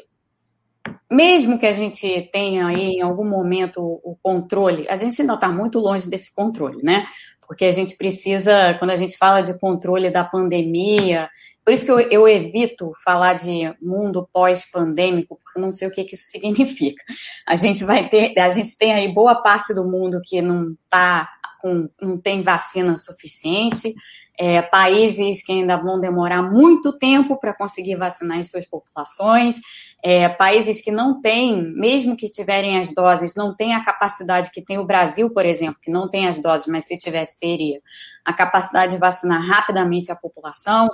[1.08, 5.48] mesmo que a gente tenha aí em algum momento o controle, a gente ainda está
[5.48, 7.06] muito longe desse controle, né?
[7.52, 11.28] Porque a gente precisa, quando a gente fala de controle da pandemia,
[11.62, 15.90] por isso que eu, eu evito falar de mundo pós-pandêmico, porque eu não sei o
[15.90, 17.04] que, que isso significa.
[17.46, 21.28] A gente vai ter, a gente tem aí boa parte do mundo que não está
[21.60, 23.94] com, não tem vacina suficiente,
[24.38, 29.60] é, países que ainda vão demorar muito tempo para conseguir vacinar as suas populações,
[30.02, 34.62] é, países que não têm, mesmo que tiverem as doses, não têm a capacidade que
[34.62, 37.80] tem o Brasil, por exemplo, que não tem as doses, mas se tivesse, teria
[38.24, 40.88] a capacidade de vacinar rapidamente a população.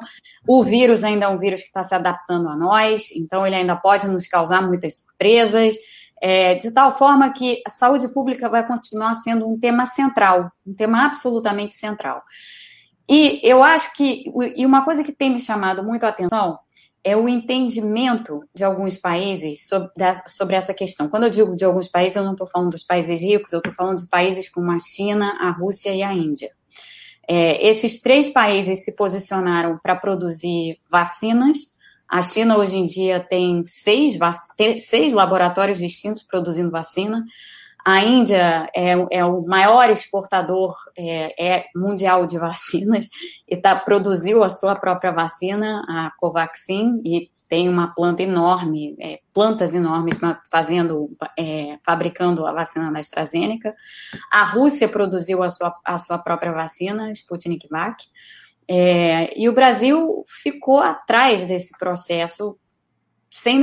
[0.47, 3.77] O vírus ainda é um vírus que está se adaptando a nós, então ele ainda
[3.77, 5.77] pode nos causar muitas surpresas
[6.21, 10.75] é, de tal forma que a saúde pública vai continuar sendo um tema central, um
[10.75, 12.23] tema absolutamente central.
[13.09, 14.25] E eu acho que,
[14.57, 16.59] e uma coisa que tem me chamado muito a atenção
[17.03, 19.91] é o entendimento de alguns países sobre,
[20.27, 21.09] sobre essa questão.
[21.09, 23.73] Quando eu digo de alguns países, eu não estou falando dos países ricos, eu estou
[23.73, 26.51] falando de países como a China, a Rússia e a Índia.
[27.27, 31.77] É, esses três países se posicionaram para produzir vacinas
[32.09, 34.19] a China hoje em dia tem seis,
[34.79, 37.23] seis laboratórios distintos produzindo vacina.
[37.89, 43.09] A Índia é, é o maior exportador é, é mundial de vacinas
[43.49, 49.21] e tá, produziu a sua própria vacina, a Covaxin, e tem uma planta enorme, é,
[49.33, 50.19] plantas enormes
[50.51, 53.75] fazendo, é, fabricando a vacina da AstraZeneca.
[54.31, 57.97] A Rússia produziu a sua, a sua própria vacina, Sputnik V.
[58.69, 62.59] É, e o Brasil ficou atrás desse processo,
[63.31, 63.59] sem,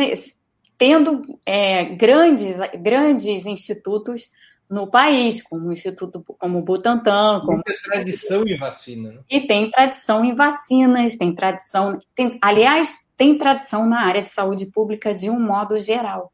[0.78, 4.30] tendo é, grandes, grandes institutos
[4.69, 7.41] no país, como o Instituto como o Butantan.
[7.45, 7.61] Como...
[7.63, 9.11] Tem tradição em vacina.
[9.11, 9.19] Né?
[9.30, 11.99] E tem tradição em vacinas, tem tradição.
[12.15, 16.32] Tem, aliás, tem tradição na área de saúde pública de um modo geral.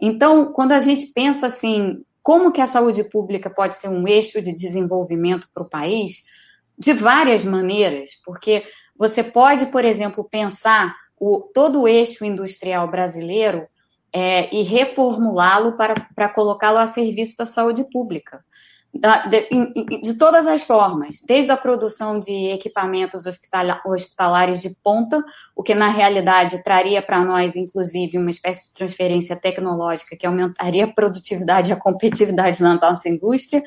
[0.00, 4.42] Então, quando a gente pensa assim, como que a saúde pública pode ser um eixo
[4.42, 6.24] de desenvolvimento para o país,
[6.78, 8.64] de várias maneiras, porque
[8.96, 13.66] você pode, por exemplo, pensar o, todo o eixo industrial brasileiro
[14.12, 18.42] é, e reformulá-lo para, para colocá-lo a serviço da saúde pública.
[18.90, 25.22] De, de, todas as formas, desde a produção de equipamentos hospitalares de ponta,
[25.54, 30.86] o que na realidade traria para nós, inclusive, uma espécie de transferência tecnológica que aumentaria
[30.86, 33.62] a produtividade e a competitividade na nossa indústria,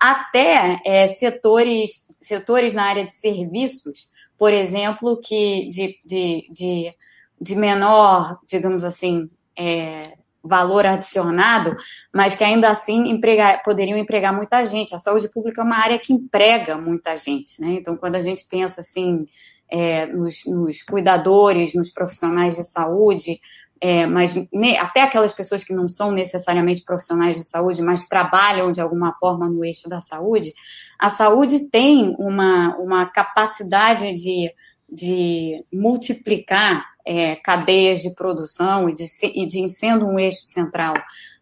[0.00, 6.94] até é, setores, setores na área de serviços, por exemplo, que de, de, de,
[7.40, 9.28] de menor, digamos assim,
[9.60, 11.76] é, valor adicionado,
[12.14, 14.94] mas que ainda assim empregar, poderiam empregar muita gente.
[14.94, 17.72] A saúde pública é uma área que emprega muita gente, né?
[17.72, 19.26] Então, quando a gente pensa assim
[19.70, 23.38] é, nos, nos, cuidadores, nos profissionais de saúde,
[23.82, 28.72] é, mas ne, até aquelas pessoas que não são necessariamente profissionais de saúde, mas trabalham
[28.72, 30.52] de alguma forma no eixo da saúde,
[30.98, 34.52] a saúde tem uma, uma capacidade de,
[34.90, 40.94] de multiplicar é, cadeias de produção e de, e de sendo um eixo central,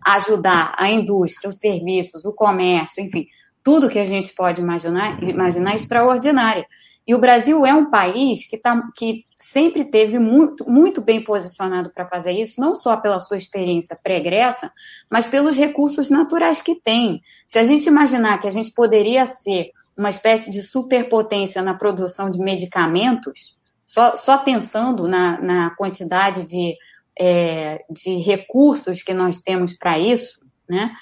[0.04, 3.26] ajudar a indústria, os serviços, o comércio, enfim,
[3.62, 6.66] tudo que a gente pode imaginar, imaginar é extraordinária.
[7.06, 11.90] E o Brasil é um país que, tá, que sempre teve muito, muito bem posicionado
[11.90, 14.70] para fazer isso, não só pela sua experiência pregressa,
[15.10, 17.22] mas pelos recursos naturais que tem.
[17.46, 22.30] Se a gente imaginar que a gente poderia ser uma espécie de superpotência na produção
[22.30, 23.57] de medicamentos,
[23.88, 26.76] só, só pensando na, na quantidade de,
[27.18, 30.92] é, de recursos que nós temos para isso, né?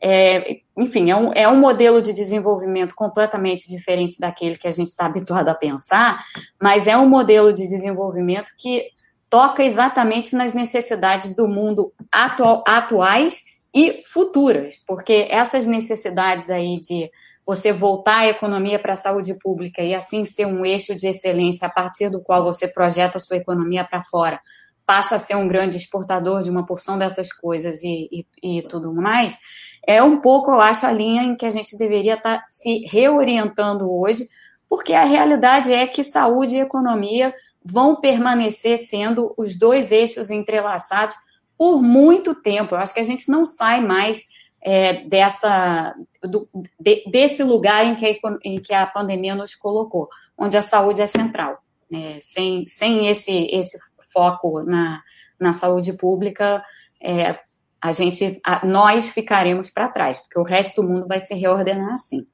[0.00, 4.88] É, enfim, é um, é um modelo de desenvolvimento completamente diferente daquele que a gente
[4.88, 6.22] está habituado a pensar,
[6.62, 8.90] mas é um modelo de desenvolvimento que
[9.28, 13.44] toca exatamente nas necessidades do mundo atual, atuais
[13.74, 17.10] e futuras, porque essas necessidades aí de
[17.46, 21.68] você voltar a economia para a saúde pública e assim ser um eixo de excelência
[21.68, 24.40] a partir do qual você projeta a sua economia para fora,
[24.84, 28.08] passa a ser um grande exportador de uma porção dessas coisas e,
[28.42, 29.38] e, e, tudo mais,
[29.86, 32.84] é um pouco, eu acho, a linha em que a gente deveria estar tá se
[32.86, 34.28] reorientando hoje,
[34.68, 37.32] porque a realidade é que saúde e economia
[37.64, 41.16] vão permanecer sendo os dois eixos entrelaçados
[41.58, 42.74] por muito tempo.
[42.74, 44.24] Eu acho que a gente não sai mais
[44.66, 46.48] é, dessa, do,
[46.80, 51.00] de, desse lugar em que, a, em que a pandemia nos colocou, onde a saúde
[51.00, 51.62] é central.
[51.92, 53.78] É, sem, sem esse, esse
[54.12, 55.00] foco na,
[55.38, 56.64] na saúde pública,
[57.00, 57.38] é,
[57.80, 61.92] a gente, a, nós ficaremos para trás, porque o resto do mundo vai se reordenar
[61.92, 62.26] assim.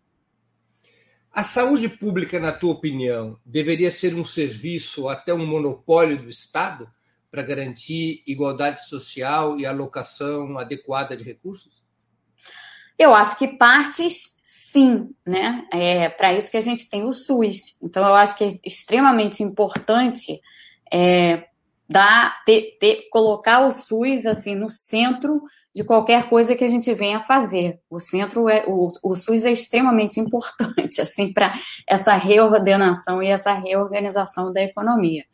[1.30, 6.88] A saúde pública, na tua opinião, deveria ser um serviço, até um monopólio do Estado,
[7.30, 11.81] para garantir igualdade social e alocação adequada de recursos?
[13.02, 15.66] Eu acho que partes, sim, né?
[15.72, 17.76] É para isso que a gente tem o SUS.
[17.82, 20.40] Então, eu acho que é extremamente importante
[20.92, 21.46] é,
[21.88, 25.42] dar, ter, ter, colocar o SUS assim no centro
[25.74, 27.80] de qualquer coisa que a gente venha fazer.
[27.90, 33.52] O centro é o, o SUS é extremamente importante assim para essa reordenação e essa
[33.52, 35.24] reorganização da economia.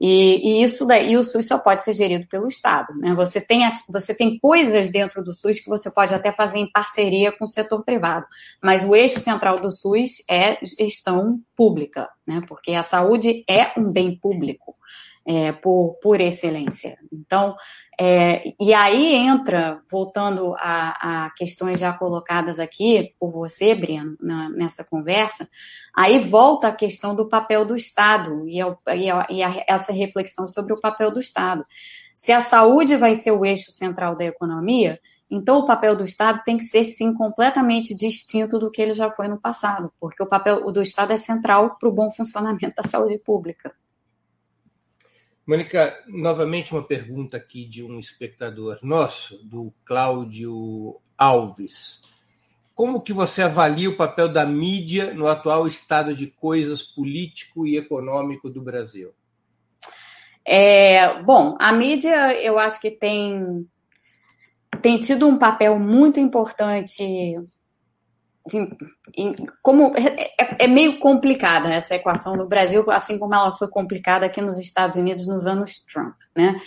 [0.00, 2.94] E, e, isso daí, o SUS só pode ser gerido pelo Estado.
[2.94, 3.14] Né?
[3.14, 7.30] Você, tem, você tem coisas dentro do SUS que você pode até fazer em parceria
[7.30, 8.24] com o setor privado,
[8.62, 12.42] mas o eixo central do SUS é gestão pública, né?
[12.48, 14.74] porque a saúde é um bem público
[15.30, 16.98] é, por, por excelência.
[17.12, 17.54] Então,
[17.96, 24.48] é, e aí entra, voltando a, a, questões já colocadas aqui por você, Breno, na,
[24.48, 25.48] nessa conversa,
[25.94, 30.48] aí volta a questão do papel do Estado e, a, e, a, e essa reflexão
[30.48, 31.64] sobre o papel do Estado.
[32.12, 34.98] Se a saúde vai ser o eixo central da economia,
[35.30, 39.12] então o papel do Estado tem que ser, sim, completamente distinto do que ele já
[39.12, 42.82] foi no passado, porque o papel do Estado é central para o bom funcionamento da
[42.82, 43.72] saúde pública.
[45.50, 52.02] Mônica, novamente uma pergunta aqui de um espectador nosso, do Cláudio Alves.
[52.72, 57.76] Como que você avalia o papel da mídia no atual estado de coisas político e
[57.76, 59.12] econômico do Brasil?
[60.46, 63.68] É, bom, a mídia eu acho que tem,
[64.80, 67.02] tem tido um papel muito importante
[68.46, 68.68] de,
[69.62, 74.24] como é, é, é, meio complicada essa equação no Brasil, assim como ela foi complicada
[74.26, 76.58] aqui nos Estados Unidos nos anos Trump, né?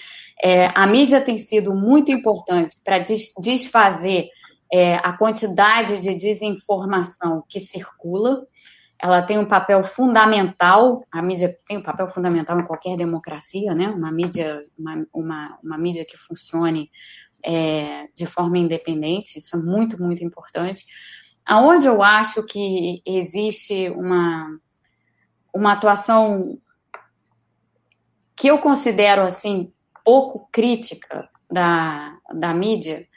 [0.41, 4.27] É, a mídia tem sido muito importante para des, desfazer
[4.71, 8.45] é, a quantidade de desinformação que circula.
[8.99, 13.87] Ela tem um papel fundamental, a mídia tem um papel fundamental em qualquer democracia, né?
[13.87, 16.89] Uma mídia, uma, uma, uma mídia que funcione
[17.43, 20.85] é, de forma independente, isso é muito, muito importante
[21.45, 24.59] Aonde eu acho que existe uma,
[25.53, 26.57] uma atuação
[28.35, 29.71] que eu considero assim
[30.03, 33.07] pouco crítica da, da mídia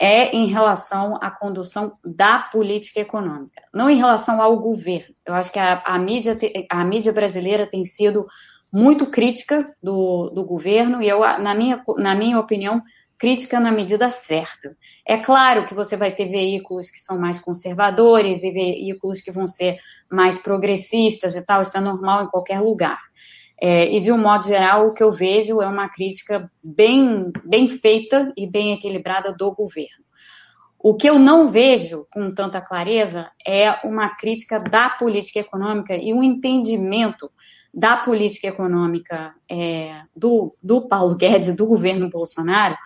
[0.00, 5.14] é em relação à condução da política econômica, não em relação ao governo.
[5.26, 6.38] Eu acho que a, a, mídia,
[6.70, 8.26] a mídia brasileira tem sido
[8.72, 12.80] muito crítica do, do governo, e eu, na minha, na minha opinião,
[13.20, 14.74] crítica na medida certa.
[15.06, 19.46] É claro que você vai ter veículos que são mais conservadores e veículos que vão
[19.46, 19.76] ser
[20.10, 22.98] mais progressistas e tal, isso é normal em qualquer lugar.
[23.60, 27.68] É, e de um modo geral, o que eu vejo é uma crítica bem, bem
[27.68, 30.02] feita e bem equilibrada do governo.
[30.78, 36.14] O que eu não vejo com tanta clareza é uma crítica da política econômica e
[36.14, 37.30] um entendimento
[37.72, 42.76] da política econômica é, do, do Paulo Guedes, do governo Bolsonaro,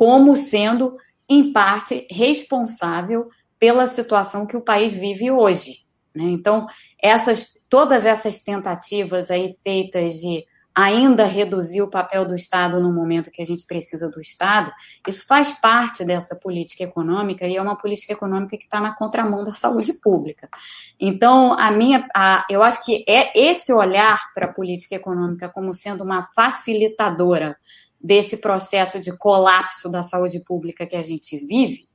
[0.00, 0.96] como sendo,
[1.28, 3.28] em parte, responsável
[3.58, 5.84] pela situação que o país vive hoje.
[6.16, 6.24] Né?
[6.24, 6.66] Então,
[6.98, 13.30] essas, todas essas tentativas aí feitas de ainda reduzir o papel do Estado no momento
[13.30, 14.72] que a gente precisa do Estado,
[15.06, 19.44] isso faz parte dessa política econômica e é uma política econômica que está na contramão
[19.44, 20.48] da saúde pública.
[20.98, 25.74] Então, a minha, a, eu acho que é esse olhar para a política econômica como
[25.74, 27.54] sendo uma facilitadora
[28.00, 31.88] desse processo de colapso da saúde pública que a gente vive,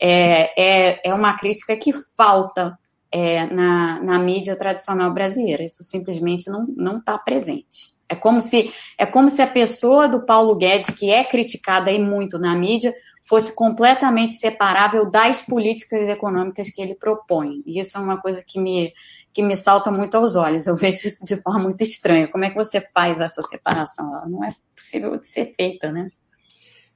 [0.00, 2.78] é, é, é uma crítica que falta
[3.12, 5.62] é, na, na mídia tradicional brasileira.
[5.62, 7.90] Isso simplesmente não está presente.
[8.08, 12.00] É como se é como se a pessoa do Paulo Guedes, que é criticada aí
[12.00, 12.92] muito na mídia,
[13.22, 17.62] fosse completamente separável das políticas econômicas que ele propõe.
[17.64, 18.92] E isso é uma coisa que me,
[19.32, 20.66] que me salta muito aos olhos.
[20.66, 22.28] Eu vejo isso de forma muito estranha.
[22.28, 24.14] Como é que você faz essa separação?
[24.14, 26.10] Ela não é possível de ser feita, né?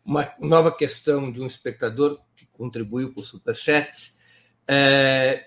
[0.05, 4.13] Uma nova questão de um espectador que contribuiu com o Superchat.
[4.67, 5.47] É,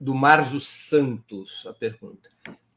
[0.00, 2.30] do Marzo Santos, a pergunta.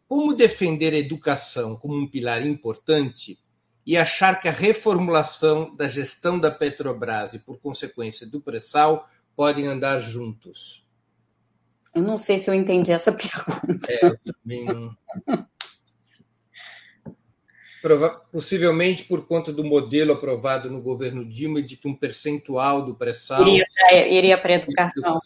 [0.07, 3.39] Como defender a educação como um pilar importante
[3.85, 9.67] e achar que a reformulação da gestão da Petrobras e, por consequência, do pré-sal podem
[9.67, 10.80] andar juntos?
[11.93, 13.91] Eu não sei se eu entendi essa pergunta.
[13.91, 14.95] É, eu também não.
[18.31, 23.43] Possivelmente por conta do modelo aprovado no governo Dilma de que um percentual do pré-sal
[23.47, 25.19] iria para a educação.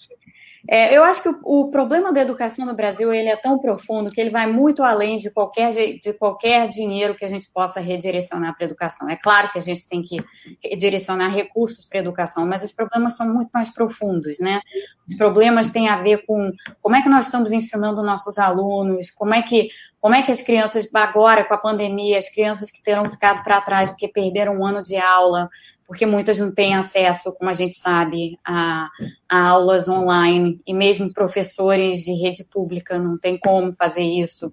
[0.68, 4.10] É, eu acho que o, o, problema da educação no Brasil ele é tão profundo
[4.10, 8.56] que ele vai muito além de qualquer, de qualquer dinheiro que a gente possa redirecionar
[8.56, 9.10] para a educação.
[9.10, 10.24] É claro que a gente tem que
[10.64, 14.60] redirecionar recursos para a educação, mas os problemas são muito mais profundos, né?
[15.08, 16.52] Os problemas têm a ver com
[16.82, 19.70] como é que nós estamos ensinando nossos alunos, como é que,
[20.02, 23.62] como é que as crianças, agora com a pandemia, as crianças que terão ficado para
[23.62, 25.48] trás porque perderam um ano de aula,
[25.88, 28.90] porque muitas não têm acesso, como a gente sabe, a,
[29.30, 34.52] a, aulas online, e mesmo professores de rede pública não tem como fazer isso.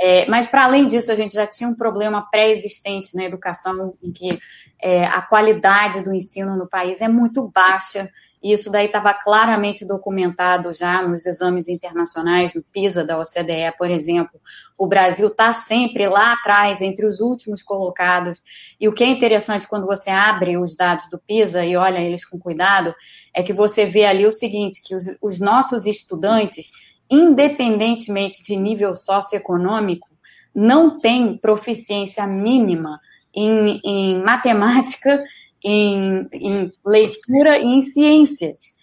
[0.00, 4.10] É, mas, para além disso, a gente já tinha um problema pré-existente na educação, em
[4.10, 4.38] que
[4.80, 8.08] é, a qualidade do ensino no país é muito baixa,
[8.42, 13.90] e isso daí estava claramente documentado já nos exames internacionais, no PISA da OCDE, por
[13.90, 14.40] exemplo.
[14.78, 18.42] O Brasil está sempre lá atrás, entre os últimos colocados.
[18.80, 22.24] E o que é interessante quando você abre os dados do PISA e olha eles
[22.24, 22.94] com cuidado,
[23.34, 26.72] é que você vê ali o seguinte, que os, os nossos estudantes,
[27.10, 30.08] independentemente de nível socioeconômico,
[30.54, 32.98] não têm proficiência mínima
[33.34, 35.22] em, em matemática
[35.64, 38.78] em, em leitura e em ciências,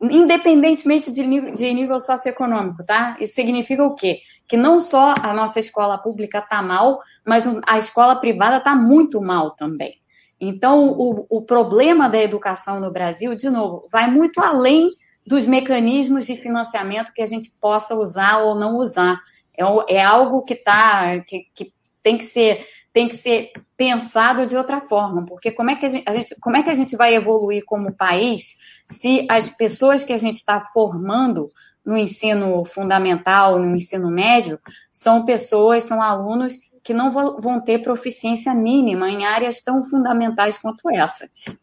[0.00, 3.16] independentemente de nível, de nível socioeconômico, tá?
[3.20, 4.20] Isso significa o quê?
[4.46, 9.20] Que não só a nossa escola pública está mal, mas a escola privada está muito
[9.20, 10.00] mal também.
[10.40, 14.90] Então, o, o problema da educação no Brasil, de novo, vai muito além
[15.24, 19.16] dos mecanismos de financiamento que a gente possa usar ou não usar.
[19.56, 21.72] É, é algo que, tá, que, que
[22.02, 25.88] tem que ser tem que ser pensado de outra forma, porque como é que a
[25.88, 30.04] gente, a gente, como é que a gente vai evoluir como país se as pessoas
[30.04, 31.50] que a gente está formando
[31.84, 34.60] no ensino fundamental, no ensino médio,
[34.92, 40.90] são pessoas, são alunos que não vão ter proficiência mínima em áreas tão fundamentais quanto
[40.90, 41.56] essas.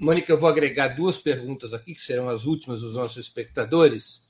[0.00, 4.28] Mônica, eu vou agregar duas perguntas aqui, que serão as últimas dos nossos espectadores.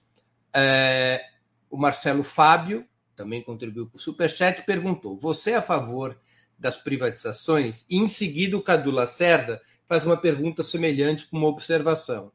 [0.55, 1.22] É,
[1.70, 2.87] o Marcelo Fábio
[3.21, 6.18] também contribuiu o Superchat, perguntou: Você é a favor
[6.59, 7.85] das privatizações?
[7.91, 12.33] E em seguida, o Cadu Lacerda faz uma pergunta semelhante com uma observação.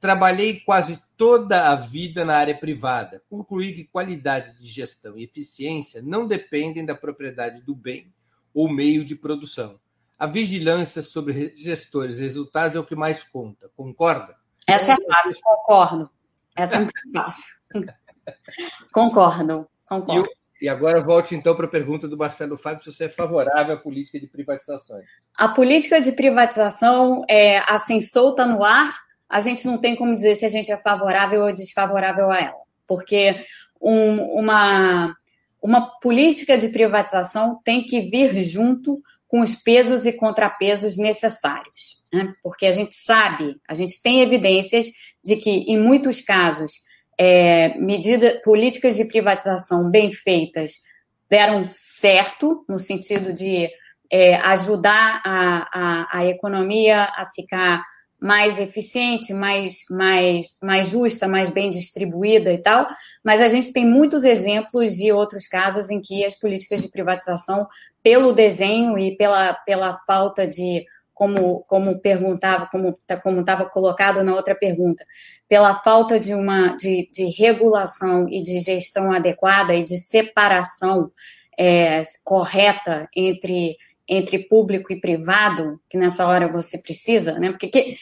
[0.00, 3.22] Trabalhei quase toda a vida na área privada.
[3.30, 8.12] Concluí que qualidade de gestão e eficiência não dependem da propriedade do bem
[8.52, 9.78] ou meio de produção.
[10.18, 13.70] A vigilância sobre gestores e resultados é o que mais conta.
[13.76, 14.34] Concorda?
[14.66, 16.10] Essa é fácil, concordo.
[16.56, 17.54] Essa é muito fácil.
[18.92, 19.68] Concordo.
[19.86, 20.28] Concordo.
[20.60, 23.74] E, e agora volte então para a pergunta do Marcelo Fábio, se você é favorável
[23.74, 25.04] à política de privatizações.
[25.36, 28.92] A política de privatização é assim, solta no ar,
[29.28, 32.66] a gente não tem como dizer se a gente é favorável ou desfavorável a ela.
[32.86, 33.44] Porque
[33.80, 35.14] um, uma,
[35.60, 42.04] uma política de privatização tem que vir junto com os pesos e contrapesos necessários.
[42.12, 42.32] Né?
[42.42, 44.88] Porque a gente sabe, a gente tem evidências
[45.22, 46.85] de que, em muitos casos,
[47.18, 50.82] é, medidas, políticas de privatização bem feitas
[51.28, 53.68] deram certo, no sentido de
[54.10, 57.82] é, ajudar a, a, a, economia a ficar
[58.20, 62.86] mais eficiente, mais, mais, mais justa, mais bem distribuída e tal,
[63.24, 67.66] mas a gente tem muitos exemplos de outros casos em que as políticas de privatização,
[68.02, 70.84] pelo desenho e pela, pela falta de
[71.16, 75.02] como, como perguntava, como tá, estava colocado na outra pergunta,
[75.48, 81.10] pela falta de uma de, de regulação e de gestão adequada e de separação
[81.58, 87.50] é, correta entre entre público e privado, que nessa hora você precisa, né?
[87.50, 87.96] Porque que,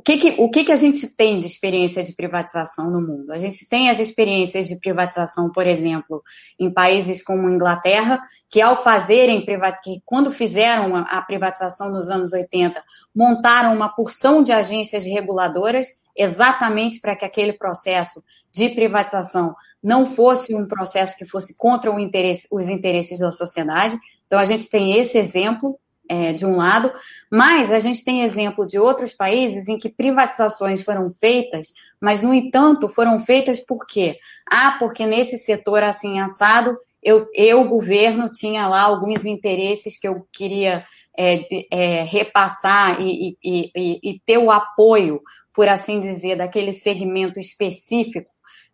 [0.00, 3.30] o que, que, o que, que a gente tem de experiência de privatização no mundo?
[3.32, 6.22] A gente tem as experiências de privatização, por exemplo,
[6.58, 12.82] em países como Inglaterra, que ao fazerem que quando fizeram a privatização nos anos 80,
[13.14, 20.54] montaram uma porção de agências reguladoras exatamente para que aquele processo de privatização não fosse
[20.54, 23.98] um processo que fosse contra interesse, os interesses da sociedade.
[24.26, 25.78] Então, a gente tem esse exemplo
[26.10, 26.92] é, de um lado,
[27.30, 31.68] mas a gente tem exemplo de outros países em que privatizações foram feitas,
[32.00, 34.18] mas, no entanto, foram feitas por quê?
[34.50, 40.26] Ah, porque nesse setor assim assado, eu, eu governo, tinha lá alguns interesses que eu
[40.32, 40.84] queria
[41.16, 45.20] é, é, repassar e, e, e, e, ter o apoio,
[45.54, 48.30] por assim dizer, daquele segmento específico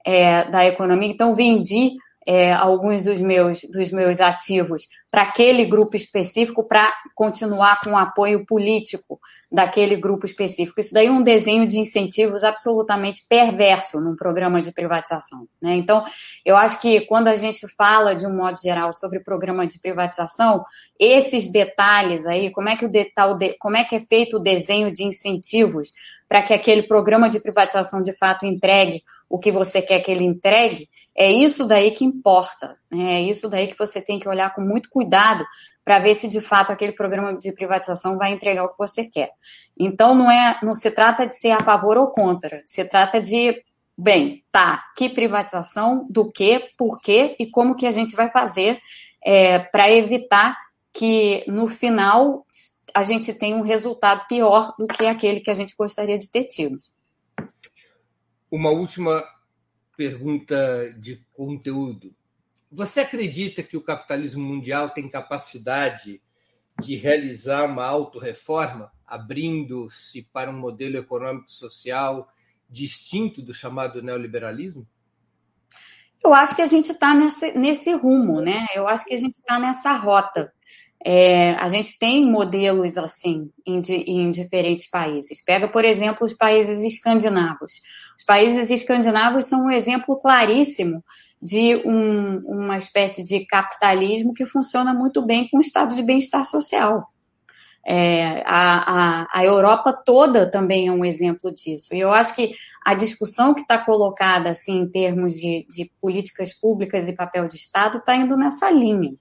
[0.06, 1.10] é, da economia.
[1.10, 1.96] Então, vendi
[2.26, 7.96] é, alguns dos meus, dos meus ativos para aquele grupo específico para continuar com o
[7.96, 9.20] apoio político
[9.50, 10.80] daquele grupo específico.
[10.80, 15.46] Isso daí é um desenho de incentivos absolutamente perverso num programa de privatização.
[15.62, 15.76] Né?
[15.76, 16.04] Então,
[16.44, 20.64] eu acho que quando a gente fala, de um modo geral, sobre programa de privatização,
[20.98, 24.90] esses detalhes aí, como é que, o detal, como é, que é feito o desenho
[24.92, 25.92] de incentivos
[26.28, 30.24] para que aquele programa de privatização de fato entregue o que você quer que ele
[30.24, 32.76] entregue, é isso daí que importa.
[32.90, 33.14] Né?
[33.14, 35.44] É isso daí que você tem que olhar com muito cuidado
[35.84, 39.30] para ver se de fato aquele programa de privatização vai entregar o que você quer.
[39.78, 43.62] Então não é, não se trata de ser a favor ou contra, se trata de
[43.96, 48.78] bem, tá, que privatização, do que, por quê e como que a gente vai fazer
[49.24, 50.56] é, para evitar
[50.92, 52.44] que no final
[52.94, 56.44] a gente tenha um resultado pior do que aquele que a gente gostaria de ter
[56.44, 56.76] tido.
[58.50, 59.24] Uma última
[59.96, 62.14] pergunta de conteúdo.
[62.70, 66.20] Você acredita que o capitalismo mundial tem capacidade
[66.80, 72.28] de realizar uma autorreforma, abrindo-se para um modelo econômico-social
[72.68, 74.86] distinto do chamado neoliberalismo?
[76.22, 78.66] Eu acho que a gente está nesse, nesse rumo, né?
[78.74, 80.52] Eu acho que a gente está nessa rota.
[81.04, 85.42] É, a gente tem modelos assim em, em, diferentes países.
[85.44, 87.80] Pega, por exemplo, os países escandinavos.
[88.18, 91.02] Os países escandinavos são um exemplo claríssimo
[91.40, 96.44] de um, uma espécie de capitalismo que funciona muito bem com o estado de bem-estar
[96.44, 97.06] social.
[97.88, 101.94] É, a, a, a, Europa toda também é um exemplo disso.
[101.94, 102.52] E eu acho que
[102.84, 107.54] a discussão que está colocada assim, em termos de, de políticas públicas e papel de
[107.54, 109.12] Estado está indo nessa linha.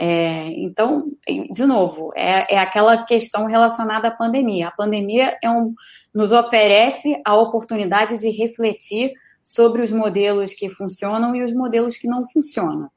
[0.00, 1.04] É, então,
[1.50, 4.68] de novo, é, é, aquela questão relacionada à pandemia.
[4.68, 5.74] A pandemia é um,
[6.14, 9.12] nos oferece a oportunidade de refletir
[9.44, 12.88] sobre os modelos que funcionam e os modelos que não funcionam.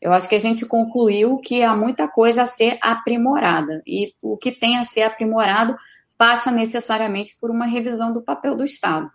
[0.00, 4.36] Eu acho que a gente concluiu que há muita coisa a ser aprimorada, e o
[4.36, 5.76] que tem a ser aprimorado
[6.16, 9.10] passa necessariamente por uma revisão do papel do Estado.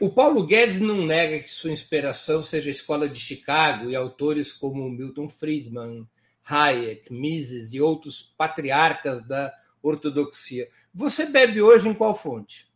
[0.00, 4.50] O Paulo Guedes não nega que sua inspiração seja a escola de Chicago e autores
[4.52, 6.06] como Milton Friedman,
[6.48, 9.52] Hayek, Mises e outros patriarcas da
[9.82, 10.68] ortodoxia.
[10.94, 12.66] Você bebe hoje em qual fonte?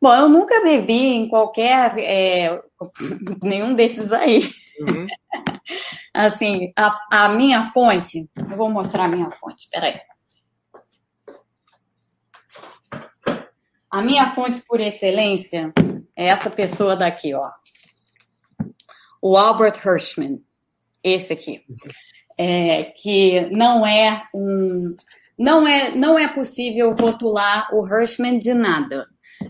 [0.00, 1.98] Bom, eu nunca bebi em qualquer.
[1.98, 2.62] É,
[3.42, 4.50] nenhum desses aí.
[4.80, 5.06] Uhum.
[6.12, 8.30] assim, a, a, minha fonte.
[8.36, 10.00] Eu vou mostrar a minha fonte, espera aí.
[13.90, 15.72] A minha fonte por excelência
[16.20, 17.50] é essa pessoa daqui, ó.
[19.22, 20.42] O Albert Hirschman,
[21.02, 21.62] esse aqui,
[22.36, 24.94] é, que não é um,
[25.38, 29.06] não é, não é possível rotular o Hirschman de nada.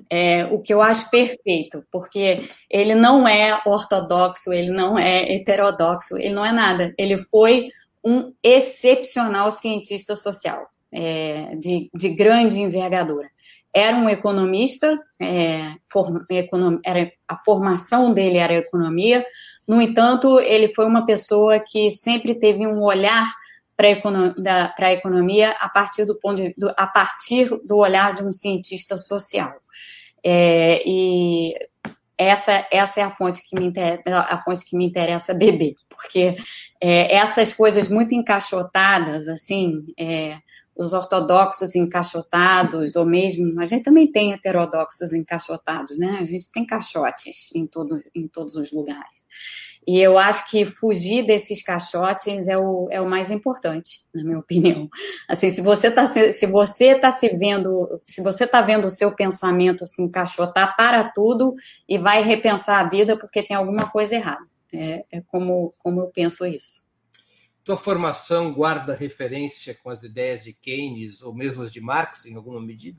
[0.09, 6.17] É, o que eu acho perfeito, porque ele não é ortodoxo, ele não é heterodoxo,
[6.17, 6.95] ele não é nada.
[6.97, 7.71] Ele foi
[8.05, 13.29] um excepcional cientista social, é, de, de grande envergadura
[13.73, 15.75] era um economista, é,
[16.31, 19.25] econom, era, a formação dele era economia,
[19.71, 23.33] no entanto, ele foi uma pessoa que sempre teve um olhar
[23.77, 28.33] para a economia a partir do ponto de, do, a partir do olhar de um
[28.33, 29.49] cientista social.
[30.25, 31.55] É, e
[32.19, 36.37] essa, essa é a fonte que me interessa, a fonte que me interessa beber, porque
[36.81, 40.37] é, essas coisas muito encaixotadas, assim, é,
[40.77, 46.19] os ortodoxos encaixotados, ou mesmo, a gente também tem heterodoxos encaixotados, né?
[46.21, 49.21] A gente tem caixotes em, todo, em todos os lugares.
[49.87, 54.39] E eu acho que fugir desses caixotes é o, é o mais importante, na minha
[54.39, 54.89] opinião.
[55.29, 59.15] Assim, se você está se você tá se vendo, se você está vendo o seu
[59.15, 61.55] pensamento se encaixotar, para tudo
[61.89, 64.45] e vai repensar a vida porque tem alguma coisa errada.
[64.73, 66.90] É, é como, como eu penso isso.
[67.63, 72.35] Tua formação guarda referência com as ideias de Keynes ou mesmo as de Marx em
[72.35, 72.99] alguma medida?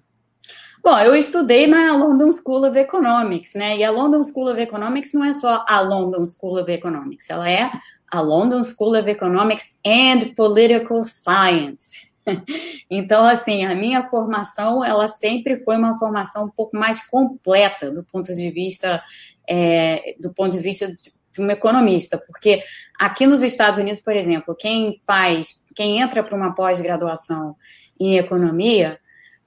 [0.84, 3.78] Bom, eu estudei na London School of Economics, né?
[3.78, 7.50] E a London School of Economics não é só a London School of Economics, ela
[7.50, 7.70] é
[8.12, 12.12] a London School of Economics and Political Science.
[12.94, 18.04] Então, assim, a minha formação, ela sempre foi uma formação um pouco mais completa do
[18.04, 19.02] ponto de vista,
[19.48, 22.64] é, do ponto de vista de, de um economista, porque
[23.00, 27.56] aqui nos Estados Unidos, por exemplo, quem faz, quem entra para uma pós-graduação
[28.00, 29.00] em economia,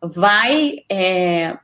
[0.03, 1.57] vai é,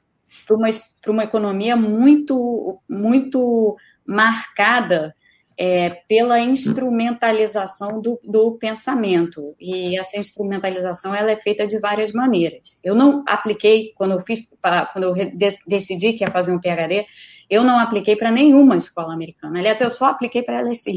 [0.47, 0.69] para uma,
[1.09, 3.77] uma economia muito, muito
[4.07, 5.15] marcada
[5.62, 9.55] é, pela instrumentalização do, do, pensamento.
[9.61, 12.81] E essa instrumentalização ela é feita de várias maneiras.
[12.82, 14.49] Eu não apliquei, quando eu fiz,
[14.95, 15.15] quando eu
[15.66, 17.05] decidi que ia fazer um PhD,
[17.51, 19.59] eu não apliquei para nenhuma escola americana.
[19.59, 20.97] Aliás, eu só apliquei para a LSI.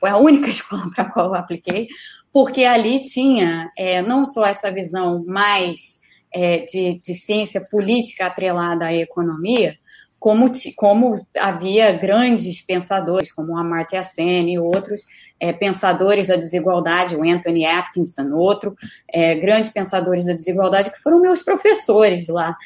[0.00, 1.86] Foi a única escola para a qual eu apliquei,
[2.32, 6.00] porque ali tinha é, não só essa visão mais
[6.34, 9.78] é, de, de ciência política atrelada à economia,
[10.24, 15.02] como, como havia grandes pensadores, como Amartya Sen e outros
[15.38, 18.74] é, pensadores da desigualdade, o Anthony Atkinson, outro,
[19.12, 22.56] é, grandes pensadores da desigualdade, que foram meus professores lá.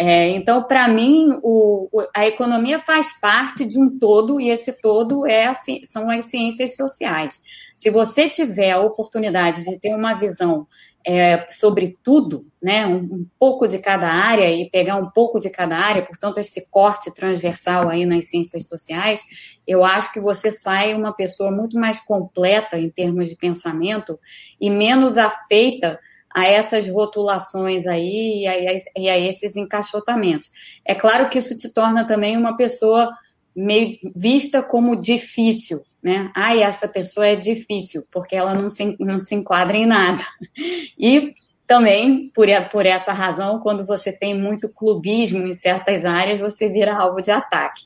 [0.00, 5.26] É, então, para mim, o, a economia faz parte de um todo, e esse todo
[5.26, 5.52] é,
[5.82, 7.42] são as ciências sociais.
[7.74, 10.68] Se você tiver a oportunidade de ter uma visão
[11.04, 15.50] é, sobre tudo, né, um, um, pouco de cada área e pegar um pouco de
[15.50, 19.24] cada área, portanto, esse corte transversal aí nas ciências sociais,
[19.66, 24.18] eu acho que você sai uma pessoa muito mais completa em termos de pensamento
[24.60, 25.98] e menos afeita
[26.34, 30.50] a essas rotulações aí e a, e a esses encaixotamentos.
[30.84, 33.10] É claro que isso te torna também uma pessoa
[33.54, 36.30] meio vista como difícil, né?
[36.34, 40.24] Ai, essa pessoa é difícil, porque ela não se, não se enquadra em nada.
[41.00, 41.32] E
[41.68, 46.96] também, por, por essa razão, quando você tem muito clubismo em certas áreas, você vira
[46.96, 47.82] alvo de ataque.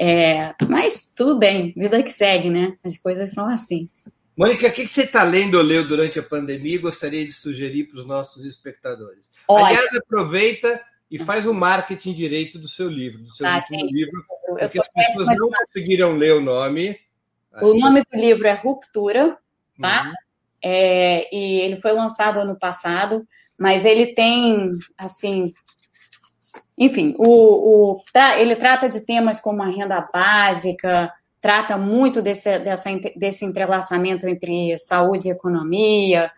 [0.00, 2.76] É, mas tudo bem, vida que segue, né?
[2.82, 3.86] As coisas são assim.
[4.36, 7.84] Mônica, o que você está lendo ou leu durante a pandemia e gostaria de sugerir
[7.84, 9.30] para os nossos espectadores?
[9.46, 10.80] Olha, Aliás, aproveita
[11.10, 15.28] e faz o marketing direito do seu livro, do seu tá, livro, porque as pessoas
[15.38, 16.98] não conseguiram ler o nome.
[17.62, 19.38] O nome do livro é Ruptura,
[19.80, 20.06] tá?
[20.06, 20.12] Uhum.
[20.60, 23.24] É, e ele foi lançado ano passado,
[23.58, 25.52] mas ele tem, assim,
[26.76, 28.02] enfim, o, o,
[28.38, 31.12] ele trata de temas como a renda básica,
[31.44, 36.32] trata muito desse, dessa, desse entrelaçamento entre saúde e economia,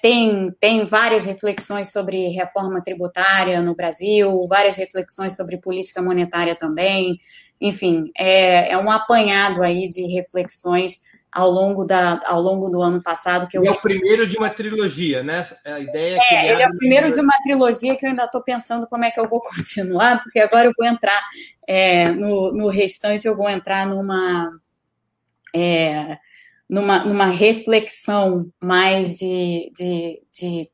[0.00, 7.20] tem, tem várias reflexões sobre reforma tributária no Brasil, várias reflexões sobre política monetária também.
[7.60, 13.02] Enfim, é, é um apanhado aí de reflexões ao longo, da, ao longo do ano
[13.02, 13.46] passado.
[13.46, 13.64] Que eu...
[13.64, 15.46] É o primeiro de uma trilogia, né?
[15.64, 18.42] A ideia é, é ele é o primeiro de uma trilogia que eu ainda estou
[18.42, 21.20] pensando como é que eu vou continuar, porque agora eu vou entrar
[21.66, 24.50] é, no, no restante, eu vou entrar numa.
[25.54, 26.18] É,
[26.68, 30.70] numa, numa reflexão mais de, de, de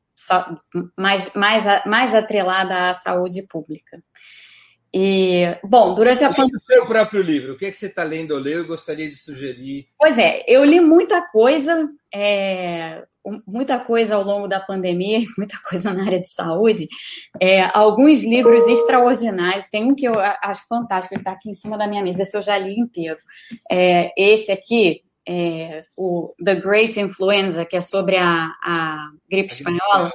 [0.97, 4.03] mais, mais, mais atrelada à saúde pública.
[4.98, 6.56] E, bom, durante a pandemia.
[6.56, 9.06] O seu próprio livro, o que, é que você está lendo ou leu e gostaria
[9.06, 9.89] de sugerir?
[9.98, 13.05] Pois é, eu li muita coisa, é,
[13.47, 16.89] muita coisa ao longo da pandemia, muita coisa na área de saúde,
[17.39, 19.66] é, alguns livros extraordinários.
[19.66, 22.35] Tem um que eu acho fantástico, ele está aqui em cima da minha mesa, esse
[22.35, 23.18] eu já li inteiro.
[23.70, 30.10] É, esse aqui, é, o The Great Influenza, que é sobre a, a gripe espanhola,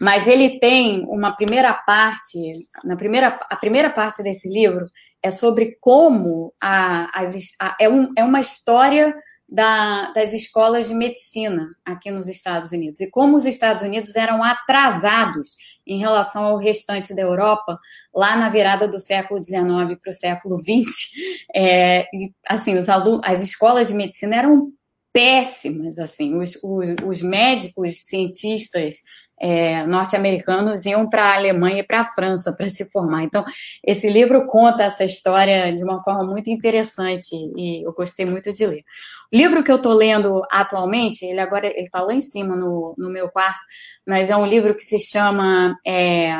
[0.00, 2.52] mas ele tem uma primeira parte,
[2.84, 4.86] na primeira, a primeira parte desse livro
[5.22, 9.14] é sobre como a, as, a, é, um, é uma história
[9.48, 14.44] da, das escolas de medicina aqui nos Estados Unidos e como os Estados Unidos eram
[14.44, 15.56] atrasados
[15.86, 17.78] em relação ao restante da Europa
[18.14, 21.12] lá na virada do século XIX para o século XX.
[21.56, 22.06] É,
[22.46, 24.70] assim, os alunos, as escolas de medicina eram
[25.12, 28.96] péssimas, assim, os, os, os médicos, cientistas
[29.40, 33.22] é, norte-americanos iam para a Alemanha e para a França para se formar.
[33.22, 33.44] Então,
[33.84, 38.66] esse livro conta essa história de uma forma muito interessante e eu gostei muito de
[38.66, 38.84] ler.
[39.32, 43.10] O livro que eu estou lendo atualmente, ele agora está lá em cima no, no
[43.10, 43.60] meu quarto,
[44.06, 46.32] mas é um livro que se chama é,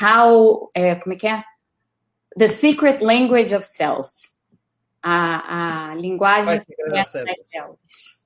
[0.00, 1.42] How, é, como é que é?
[2.36, 4.38] The Secret Language of Cells.
[5.02, 8.19] A, a linguagem secreta das células.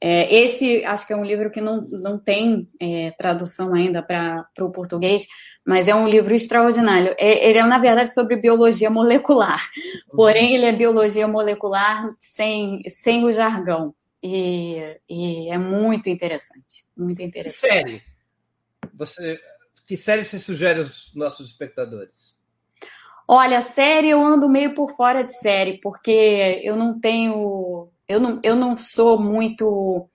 [0.00, 4.46] É, esse acho que é um livro que não, não tem é, tradução ainda para
[4.60, 5.26] o português,
[5.66, 7.14] mas é um livro extraordinário.
[7.18, 9.62] É, ele é, na verdade, sobre biologia molecular,
[10.10, 10.16] uhum.
[10.16, 13.94] porém, ele é biologia molecular sem, sem o jargão.
[14.22, 16.84] E, e é muito interessante.
[16.96, 17.72] Muito interessante.
[17.72, 18.02] Série.
[18.94, 19.38] Você
[19.86, 22.34] que série você sugere aos nossos espectadores?
[23.26, 27.90] Olha, série eu ando meio por fora de série, porque eu não tenho.
[28.08, 30.08] Eu não, eu não sou muito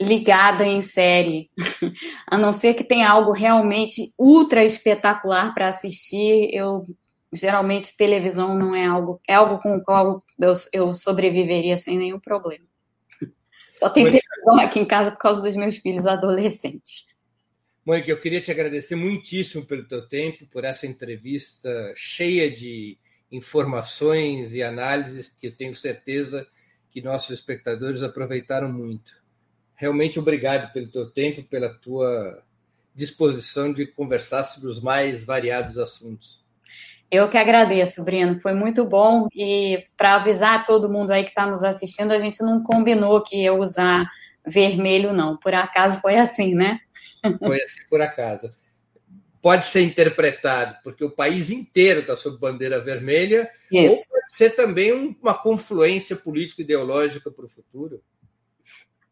[0.00, 1.50] ligada em série,
[2.26, 6.48] a não ser que tenha algo realmente ultra espetacular para assistir.
[6.52, 6.84] Eu
[7.32, 12.18] geralmente televisão não é algo, é algo com o qual eu, eu sobreviveria sem nenhum
[12.18, 12.64] problema.
[13.74, 17.06] Só tem Mônica, televisão aqui em casa por causa dos meus filhos adolescentes.
[17.84, 22.98] Mônica, eu queria te agradecer muitíssimo pelo teu tempo, por essa entrevista cheia de
[23.30, 26.46] informações e análises que eu tenho certeza
[26.90, 29.12] que nossos espectadores aproveitaram muito.
[29.74, 32.42] Realmente obrigado pelo teu tempo, pela tua
[32.94, 36.40] disposição de conversar sobre os mais variados assuntos.
[37.10, 38.40] Eu que agradeço, Breno.
[38.40, 39.26] Foi muito bom.
[39.34, 43.42] E para avisar todo mundo aí que está nos assistindo, a gente não combinou que
[43.42, 44.06] ia usar
[44.46, 45.36] vermelho, não.
[45.36, 46.78] Por acaso foi assim, né?
[47.38, 48.52] Foi assim por acaso.
[49.42, 54.04] Pode ser interpretado porque o país inteiro está sob bandeira vermelha, Isso.
[54.10, 58.02] ou ser também uma confluência político-ideológica para o futuro.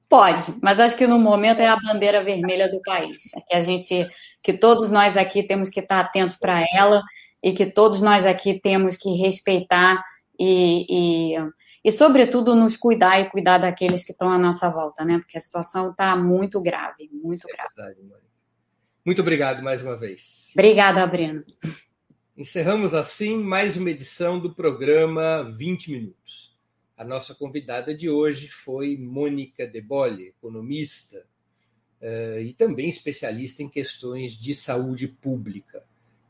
[0.08, 3.34] Pode, mas acho que no momento é a bandeira vermelha do país.
[3.36, 4.08] É que a gente,
[4.42, 7.02] que todos nós aqui temos que estar atentos para ela
[7.42, 10.02] e que todos nós aqui temos que respeitar
[10.40, 11.36] e, e,
[11.84, 15.18] e, sobretudo, nos cuidar e cuidar daqueles que estão à nossa volta, né?
[15.18, 17.74] Porque a situação está muito grave, muito é grave.
[17.76, 18.00] Verdade,
[19.04, 20.48] muito obrigado mais uma vez.
[20.54, 21.44] Obrigada, Breno.
[22.38, 26.56] Encerramos assim mais uma edição do programa 20 Minutos.
[26.96, 31.26] A nossa convidada de hoje foi Mônica Debole, economista
[32.00, 35.82] uh, e também especialista em questões de saúde pública.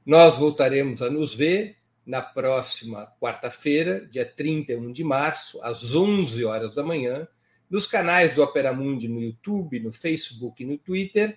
[0.06, 1.76] Nós voltaremos a nos ver
[2.06, 7.28] na próxima quarta-feira, dia 31 de março, às 11 horas da manhã,
[7.68, 11.36] nos canais do Opera Mundi no YouTube, no Facebook e no Twitter,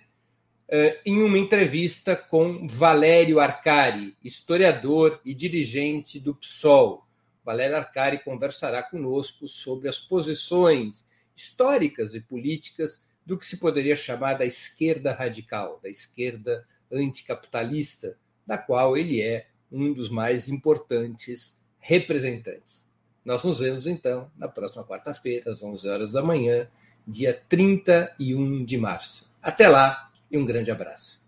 [1.04, 7.06] em uma entrevista com Valério Arcari, historiador e dirigente do PSOL.
[7.44, 11.04] Valério Arcari conversará conosco sobre as posições
[11.36, 18.16] históricas e políticas do que se poderia chamar da esquerda radical, da esquerda anticapitalista,
[18.46, 22.88] da qual ele é um dos mais importantes representantes.
[23.22, 26.66] Nós nos vemos então na próxima quarta-feira, às 11 horas da manhã,
[27.06, 29.30] dia 31 de março.
[29.42, 31.22] Até lá e um grande abraço.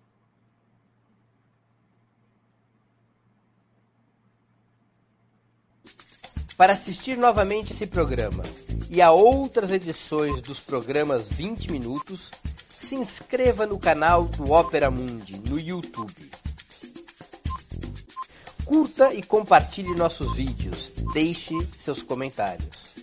[6.57, 8.45] Para assistir novamente esse programa
[8.89, 12.31] e a outras edições dos programas 20 Minutos,
[12.71, 16.31] se inscreva no canal do Opera Mundi no YouTube.
[18.65, 20.93] Curta e compartilhe nossos vídeos.
[21.13, 22.95] Deixe seus comentários.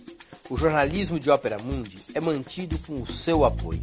[0.48, 3.82] O jornalismo de Ópera Mundi é mantido com o seu apoio.